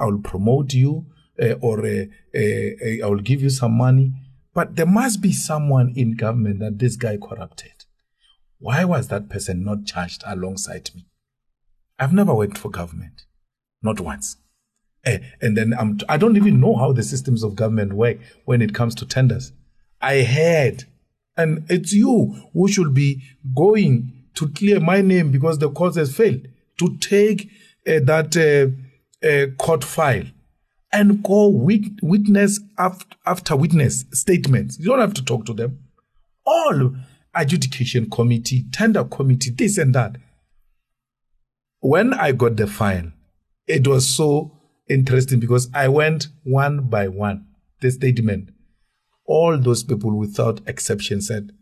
[0.00, 1.06] I'll promote you,
[1.40, 4.12] uh, or uh, uh, I'll give you some money.
[4.54, 7.72] But there must be someone in government that this guy corrupted.
[8.58, 11.06] Why was that person not charged alongside me?
[11.98, 13.26] I've never worked for government,
[13.82, 14.36] not once.
[15.04, 18.74] And then I'm, I don't even know how the systems of government work when it
[18.74, 19.52] comes to tenders.
[20.00, 20.84] I heard,
[21.36, 23.22] and it's you who should be
[23.54, 26.48] going to clear my name because the court has failed
[26.78, 27.50] to take
[27.86, 30.24] uh, that uh, uh, court file
[30.92, 34.78] and go witness after, witness statements.
[34.78, 35.78] You don't have to talk to them.
[36.44, 36.94] All
[37.34, 40.16] adjudication committee, tender committee, this and that.
[41.80, 43.12] When I got the file,
[43.66, 44.52] it was so
[44.88, 47.46] interesting because I went one by one.
[47.80, 48.50] The statement.
[49.26, 51.52] All those people without exception said,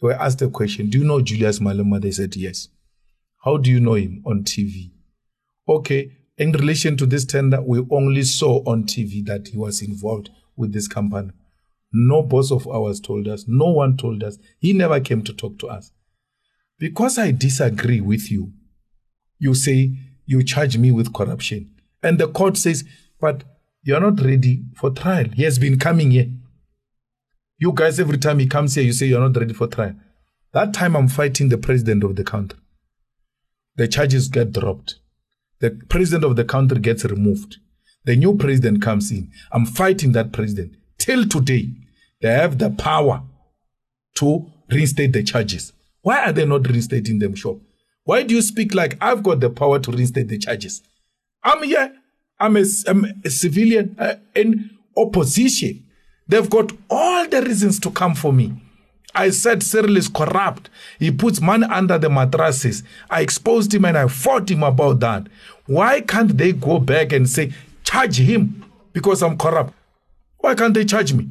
[0.00, 2.00] were asked the question, Do you know Julius Malema?
[2.00, 2.68] They said yes.
[3.44, 4.92] How do you know him on TV?
[5.68, 10.30] Okay, in relation to this tender, we only saw on TV that he was involved
[10.56, 11.30] with this company.
[11.92, 14.38] No boss of ours told us, no one told us.
[14.58, 15.90] He never came to talk to us.
[16.78, 18.52] Because I disagree with you,
[19.38, 19.92] you say
[20.24, 21.70] you charge me with corruption.
[22.02, 22.84] And the court says,
[23.20, 23.42] but
[23.82, 25.26] you're not ready for trial.
[25.34, 26.30] He has been coming here.
[27.58, 29.94] You guys, every time he comes here, you say you're not ready for trial.
[30.52, 32.58] That time I'm fighting the president of the country
[33.76, 34.96] the charges get dropped.
[35.60, 37.56] The president of the country gets removed.
[38.04, 39.30] The new president comes in.
[39.52, 40.76] I'm fighting that president.
[40.98, 41.68] Till today,
[42.20, 43.22] they have the power
[44.16, 45.72] to reinstate the charges.
[46.02, 47.60] Why are they not reinstating them, Sure.
[48.04, 50.82] Why do you speak like I've got the power to reinstate the charges?
[51.44, 51.92] I'm here.
[52.40, 55.86] I'm a, I'm a civilian uh, in opposition.
[56.26, 58.52] They've got all the reasons to come for me.
[59.14, 60.70] I said Cyril is corrupt.
[60.98, 62.82] He puts money under the mattresses.
[63.10, 65.26] I exposed him and I fought him about that.
[65.66, 67.52] Why can't they go back and say,
[67.84, 69.74] charge him because I'm corrupt?
[70.38, 71.28] Why can't they charge me?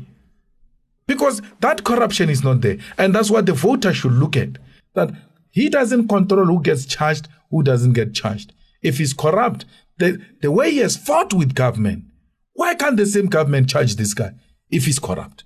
[1.08, 2.78] Because that corruption is not there.
[2.98, 4.58] And that's what the voter should look at.
[4.94, 5.12] That
[5.50, 8.54] he doesn't control who gets charged, who doesn't get charged.
[8.82, 9.66] If he's corrupt,
[9.98, 12.06] the, the way he has fought with government,
[12.54, 14.34] why can't the same government charge this guy
[14.70, 15.44] if he's corrupt?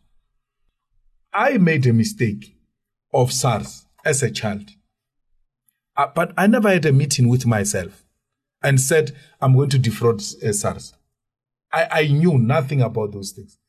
[1.38, 2.56] I made a mistake
[3.14, 4.70] of SARS as a child.
[5.98, 8.06] Uh, but I never had a meeting with myself
[8.64, 9.12] and said,
[9.42, 10.94] I'm going to defraud uh, SARS.
[11.74, 13.60] I, I knew nothing about those things.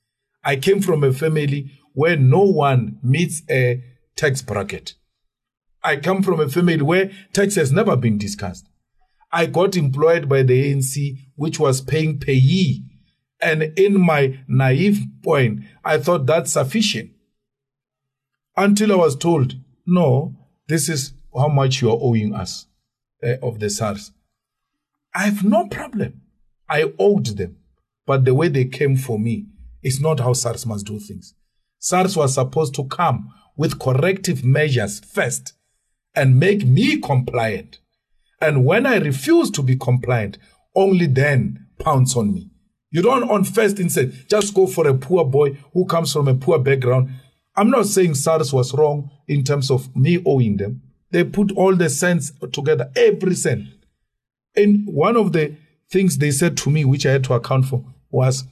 [0.45, 3.83] I came from a family where no one meets a
[4.15, 4.95] tax bracket.
[5.83, 8.69] I come from a family where tax has never been discussed.
[9.33, 12.85] I got employed by the ANC, which was paying PAYE.
[13.43, 17.11] And in my naive point, I thought that's sufficient
[18.57, 19.55] until I was told,
[19.87, 20.35] no,
[20.69, 22.67] this is how much you are owing us
[23.23, 24.13] uh, of the SARS.
[25.15, 26.23] I have no problem.
[26.69, 27.57] I owed them.
[28.07, 29.47] But the way they came for me
[29.83, 31.35] is not how SARS must do things.
[31.79, 35.55] SARS was supposed to come with corrective measures first
[36.15, 37.79] and make me compliant.
[38.41, 40.39] And when I refuse to be compliant,
[40.75, 42.51] only then pounce on me.
[42.91, 46.35] You don't on first instant just go for a poor boy who comes from a
[46.35, 47.11] poor background
[47.57, 50.83] I'm not saying SARS was wrong in terms of me owing them.
[51.11, 53.69] They put all the cents together, every cent.
[54.55, 55.57] And one of the
[55.91, 58.45] things they said to me, which I had to account for, was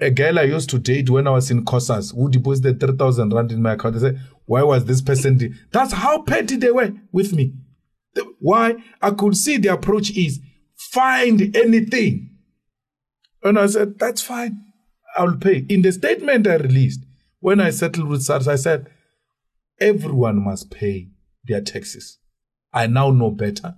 [0.00, 3.52] a girl I used to date when I was in Cosas who deposited 3,000 Rand
[3.52, 3.94] in my account.
[3.94, 5.38] They said, Why was this person?
[5.38, 5.52] De-?
[5.70, 7.54] That's how petty they were with me.
[8.38, 8.76] Why?
[9.00, 10.40] I could see the approach is
[10.76, 12.30] find anything.
[13.42, 14.60] And I said, That's fine.
[15.16, 15.64] I'll pay.
[15.68, 17.00] In the statement I released,
[17.44, 18.86] when I settled with SARS, I said,
[19.78, 21.10] everyone must pay
[21.44, 22.18] their taxes.
[22.72, 23.74] I now know better.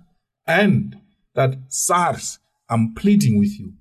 [0.47, 0.95] And
[1.35, 2.39] that SARS,
[2.69, 3.73] I'm pleading with you,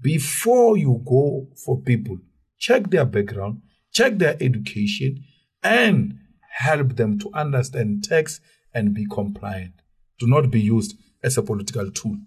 [0.00, 2.18] before you go for people,
[2.60, 3.62] check their background,
[3.92, 5.24] check their education,
[5.64, 6.16] and
[6.50, 8.40] help them to understand tax
[8.72, 9.82] and be compliant.
[10.20, 12.18] Do not be used as a political tool.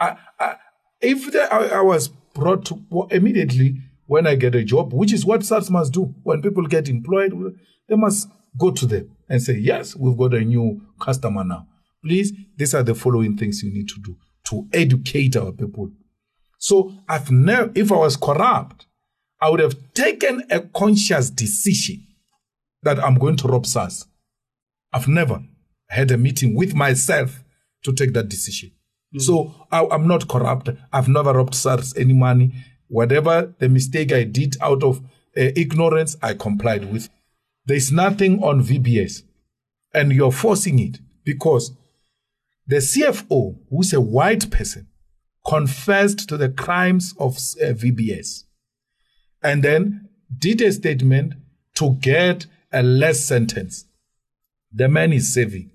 [0.00, 0.56] I, I,
[1.00, 5.24] if I, I was brought to well, immediately when I get a job, which is
[5.24, 6.14] what SARS must do.
[6.22, 7.32] When people get employed,
[7.88, 8.28] they must
[8.58, 11.66] go to them and say, yes, we've got a new customer now.
[12.04, 14.16] Please, these are the following things you need to do
[14.48, 15.90] to educate our people.
[16.58, 18.86] So I've never, if I was corrupt,
[19.40, 22.06] I would have taken a conscious decision
[22.82, 24.06] that I'm going to rob SARS.
[24.92, 25.42] I've never
[25.88, 27.42] had a meeting with myself
[27.84, 28.72] to take that decision.
[29.14, 29.20] Mm.
[29.20, 30.70] So I, am not corrupt.
[30.92, 32.52] I've never robbed SARS any money.
[32.88, 34.98] Whatever the mistake I did out of
[35.36, 37.08] uh, ignorance, I complied with.
[37.66, 39.22] There's nothing on VBS.
[39.92, 41.72] And you're forcing it because
[42.66, 44.88] the CFO, who's a white person,
[45.46, 48.44] confessed to the crimes of uh, VBS
[49.42, 51.34] and then did a statement
[51.74, 53.84] to get a less sentence.
[54.72, 55.70] The man is saving.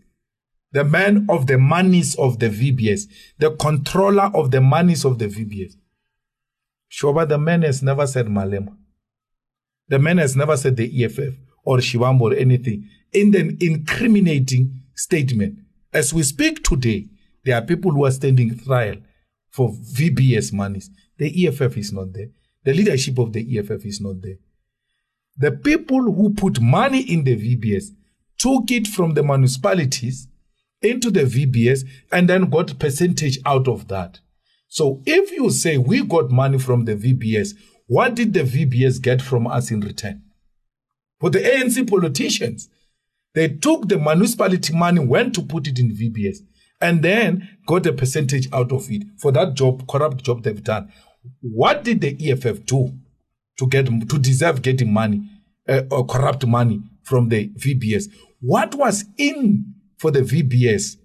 [0.74, 3.08] The man of the monies of the VBS,
[3.40, 5.76] the controller of the monies of the VBS.
[6.92, 8.76] Shoba, the man has never said Malema.
[9.88, 15.60] The man has never said the EFF or Shivambu or anything in the incriminating statement.
[15.94, 17.08] As we speak today,
[17.44, 18.96] there are people who are standing trial
[19.50, 20.90] for VBS monies.
[21.18, 22.30] The EFF is not there.
[22.64, 24.38] The leadership of the EFF is not there.
[25.38, 27.90] The people who put money in the VBS
[28.38, 30.28] took it from the municipalities
[30.82, 34.20] into the VBS and then got percentage out of that.
[34.74, 37.56] So if you say we got money from the VBS,
[37.88, 40.24] what did the VBS get from us in return?
[41.20, 42.70] For the ANC politicians,
[43.36, 46.38] they took the municipality money, went to put it in VBS,
[46.80, 50.90] and then got a percentage out of it for that job, corrupt job they've done.
[51.42, 52.98] What did the EFF do
[53.60, 55.22] to get to deserve getting money
[55.68, 58.06] uh, or corrupt money from the VBS?
[58.40, 59.66] What was in
[59.98, 60.96] for the VBS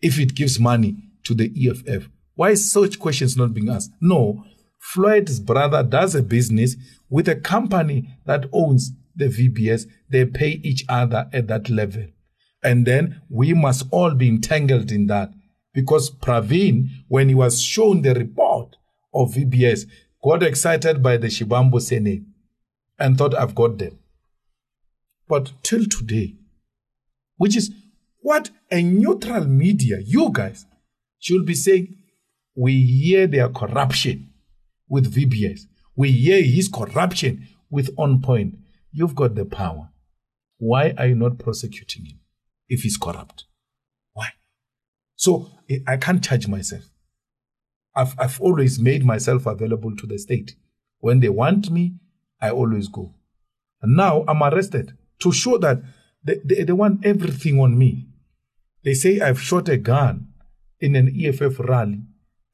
[0.00, 2.08] if it gives money to the EFF?
[2.40, 3.92] Why is such questions not being asked?
[4.00, 4.46] No,
[4.78, 6.74] Floyd's brother does a business
[7.10, 9.84] with a company that owns the VBS.
[10.08, 12.06] They pay each other at that level.
[12.64, 15.34] And then we must all be entangled in that
[15.74, 18.74] because Pravin, when he was shown the report
[19.12, 19.84] of VBS,
[20.24, 22.24] got excited by the Shivambu Sene
[22.98, 23.98] and thought, I've got them.
[25.28, 26.36] But till today,
[27.36, 27.70] which is
[28.22, 30.64] what a neutral media, you guys,
[31.18, 31.98] should be saying,
[32.60, 34.28] we hear their corruption
[34.86, 35.62] with VBS.
[35.96, 38.58] We hear his corruption with On Point.
[38.92, 39.88] You've got the power.
[40.58, 42.20] Why are you not prosecuting him
[42.68, 43.46] if he's corrupt?
[44.12, 44.28] Why?
[45.16, 45.50] So
[45.86, 46.84] I can't charge myself.
[47.96, 50.54] I've, I've always made myself available to the state.
[50.98, 51.94] When they want me,
[52.42, 53.14] I always go.
[53.80, 55.80] And now I'm arrested to show that
[56.22, 58.08] they, they, they want everything on me.
[58.84, 60.28] They say I've shot a gun
[60.78, 62.02] in an EFF rally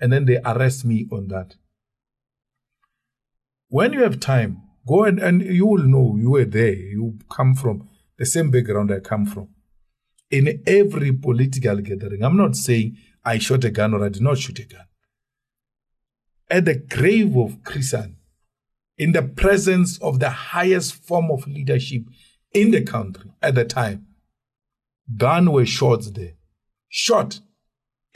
[0.00, 1.54] and then they arrest me on that.
[3.68, 6.74] When you have time, go and, and you will know you were there.
[6.74, 7.88] You come from
[8.18, 9.48] the same background I come from.
[10.30, 14.38] In every political gathering, I'm not saying I shot a gun or I did not
[14.38, 14.86] shoot a gun.
[16.48, 18.16] At the grave of Chris Hani,
[18.98, 22.02] in the presence of the highest form of leadership
[22.52, 24.06] in the country at the time,
[25.16, 26.34] gun were shot there.
[26.88, 27.40] Shot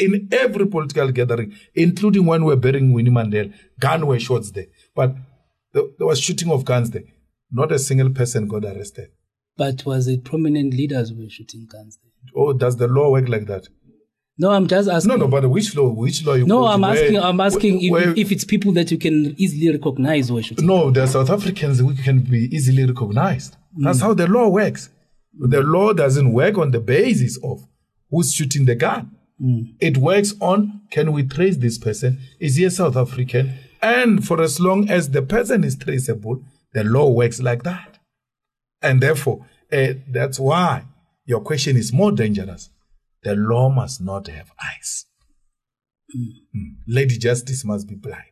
[0.01, 4.67] in every political gathering, including when we were burying Winnie Mandela, gun were shots there.
[4.95, 5.15] But
[5.73, 7.05] there was shooting of guns there.
[7.53, 9.11] Not a single person got arrested.
[9.57, 12.13] But was it prominent leaders who were shooting guns there?
[12.35, 13.69] Oh, does the law work like that?
[14.39, 15.11] No, I'm just asking.
[15.11, 15.91] No, no, but which law?
[15.91, 16.47] Which law you?
[16.47, 17.15] No, I'm asking.
[17.15, 20.43] Where, I'm asking where, if, if it's people that you can easily recognize who are
[20.43, 20.67] shooting.
[20.67, 23.57] No, the South Africans we can be easily recognized.
[23.77, 24.03] That's mm.
[24.03, 24.89] how the law works.
[25.39, 27.67] The law doesn't work on the basis of
[28.11, 29.15] who's shooting the gun.
[29.43, 29.75] Mm.
[29.81, 32.19] It works on can we trace this person?
[32.39, 33.55] Is he a South African?
[33.83, 37.99] And for as long as the person is traceable, the law works like that.
[38.83, 40.85] And therefore, uh, that's why
[41.25, 42.71] your question is more dangerous.
[43.23, 45.07] The law must not have eyes.
[46.15, 46.27] Mm.
[46.57, 46.75] Mm.
[46.89, 48.25] Lady Justice must be blind.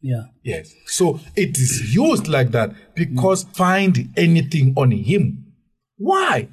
[0.00, 0.24] Yeah.
[0.42, 0.74] Yes.
[0.86, 3.56] So it is used like that because mm.
[3.56, 5.52] find anything on him.
[5.96, 6.48] Why?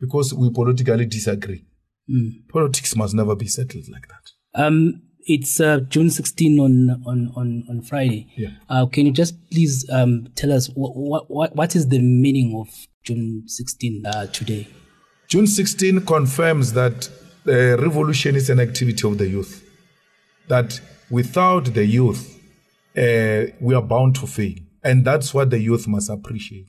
[0.00, 1.64] Because we politically disagree.
[2.10, 2.48] Mm.
[2.48, 4.62] Politics must never be settled like that.
[4.62, 8.32] Um, it's uh, June 16 on on on, on Friday.
[8.36, 8.50] Yeah.
[8.68, 12.68] Uh, can you just please um, tell us what, what what is the meaning of
[13.04, 14.66] June 16 uh, today?
[15.28, 17.08] June 16 confirms that
[17.44, 19.64] the revolution is an activity of the youth.
[20.48, 20.80] That
[21.10, 22.40] without the youth,
[22.96, 24.54] uh, we are bound to fail.
[24.82, 26.66] And that's what the youth must appreciate.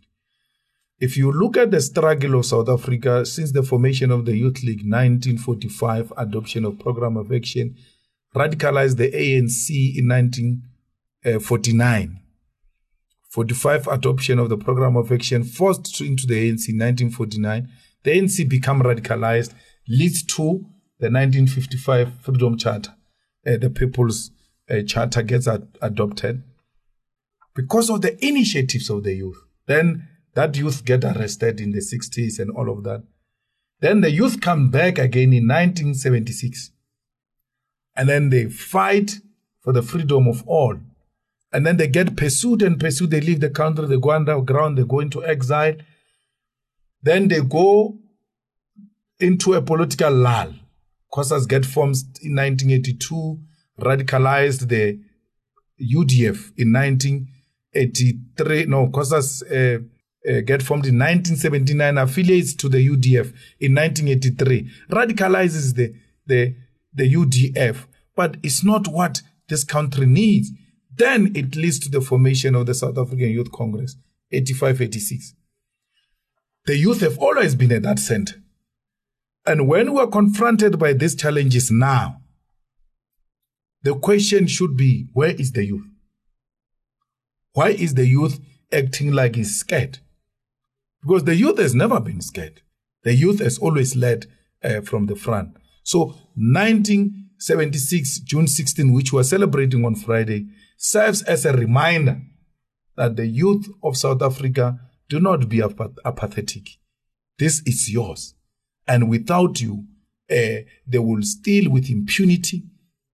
[1.01, 4.61] If you look at the struggle of South Africa since the formation of the Youth
[4.61, 7.75] League 1945, adoption of program of action,
[8.35, 12.19] radicalized the ANC in 1949.
[13.31, 17.67] 45 adoption of the program of action forced into the ANC in 1949.
[18.03, 19.55] The ANC become radicalized,
[19.87, 20.67] leads to
[20.99, 22.93] the 1955 Freedom Charter.
[23.43, 24.29] Uh, the People's
[24.69, 26.43] uh, Charter gets ad- adopted
[27.55, 29.41] because of the initiatives of the youth.
[29.65, 33.03] Then that youth get arrested in the 60s and all of that.
[33.79, 36.71] Then the youth come back again in 1976.
[37.95, 39.19] And then they fight
[39.59, 40.77] for the freedom of all.
[41.51, 43.11] And then they get pursued and pursued.
[43.11, 45.75] They leave the country, they go underground, they go into exile.
[47.03, 47.97] Then they go
[49.19, 50.53] into a political lull.
[51.11, 53.39] COSAS get formed in 1982,
[53.79, 54.99] radicalized the
[55.81, 58.65] UDF in 1983.
[58.65, 59.79] No, COSAS uh,
[60.27, 65.93] uh, get formed in 1979, affiliates to the UDF in 1983, radicalizes the,
[66.25, 66.55] the,
[66.93, 70.51] the UDF, but it's not what this country needs.
[70.93, 73.95] Then it leads to the formation of the South African Youth Congress,
[74.31, 75.33] 85 86.
[76.65, 78.35] The youth have always been at that center.
[79.45, 82.21] And when we are confronted by these challenges now,
[83.81, 85.87] the question should be where is the youth?
[87.53, 88.39] Why is the youth
[88.71, 89.99] acting like he's scared?
[91.01, 92.61] Because the youth has never been scared.
[93.03, 94.27] The youth has always led
[94.63, 95.57] uh, from the front.
[95.83, 100.47] So 1976, June 16, which we're celebrating on Friday,
[100.77, 102.21] serves as a reminder
[102.95, 104.79] that the youth of South Africa
[105.09, 106.77] do not be apath- apathetic.
[107.39, 108.35] This is yours.
[108.87, 109.85] And without you,
[110.29, 112.63] uh, they will steal with impunity.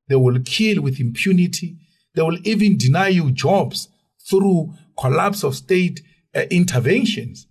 [0.10, 1.78] They will kill with impunity.
[2.14, 3.88] They will even deny you jobs
[4.30, 6.02] through collapse of state
[6.36, 7.48] uh, interventions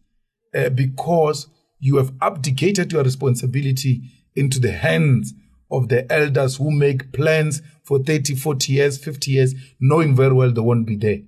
[0.55, 4.03] uh, because you have abdicated your responsibility
[4.35, 5.35] into the hands
[5.71, 10.51] of the elders who make plans for 30, 40 years, 50 years, knowing very well
[10.53, 11.21] they won't be there.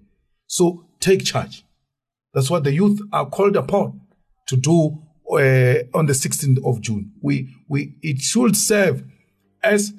[0.46, 1.64] So take charge.
[2.34, 4.00] That's what the youth are called upon
[4.46, 7.12] to do uh, on the 16th of June.
[7.20, 9.04] We, we, it should serve
[9.62, 9.92] as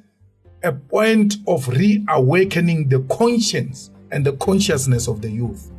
[0.63, 5.72] a point of reawakening the conscience and the consciousness of the youth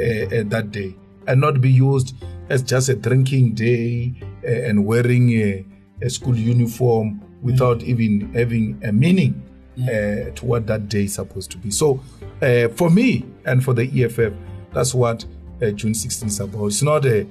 [0.00, 0.94] uh, uh, that day
[1.26, 2.14] and not be used
[2.48, 5.66] as just a drinking day uh, and wearing a,
[6.02, 9.42] a, school uniform without even having a meaning
[9.82, 11.70] uh, to what that day is supposed to be.
[11.70, 12.00] So,
[12.42, 14.32] uh, for me and for the EFF,
[14.72, 15.24] that's what
[15.62, 16.66] uh, June 16 is about.
[16.66, 17.26] It's not a,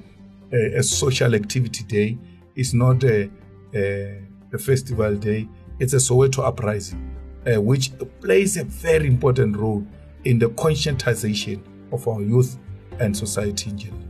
[0.52, 2.18] a, a social activity day,
[2.54, 3.30] it's not a,
[3.74, 5.48] a, a, festival day,
[5.78, 9.86] it's a Soweto uprising, uh, which plays a very important role
[10.24, 11.60] in the conscientization
[11.92, 12.58] of our youth
[12.98, 14.05] and society in general.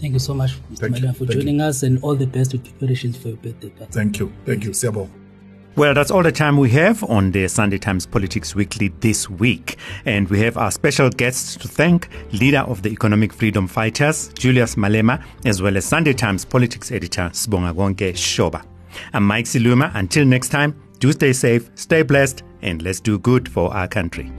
[0.00, 0.78] Thank you so much, Mr.
[0.78, 1.02] Thank you.
[1.02, 3.92] Malema, for Thank joining us and all the best with preparations for your birthday party.
[3.92, 4.32] Thank you.
[4.46, 4.70] Thank you.
[4.70, 5.08] Siabo.
[5.76, 9.76] Well, that's all the time we have on the Sunday Times Politics Weekly this week.
[10.06, 14.74] And we have our special guests to thank leader of the Economic Freedom Fighters, Julius
[14.74, 18.64] Malema, as well as Sunday Times Politics editor, Sibongakonke Shoba.
[19.12, 19.94] I'm Mike Siluma.
[19.94, 24.32] Until next time, do stay safe, stay blessed, and let's do good for our country.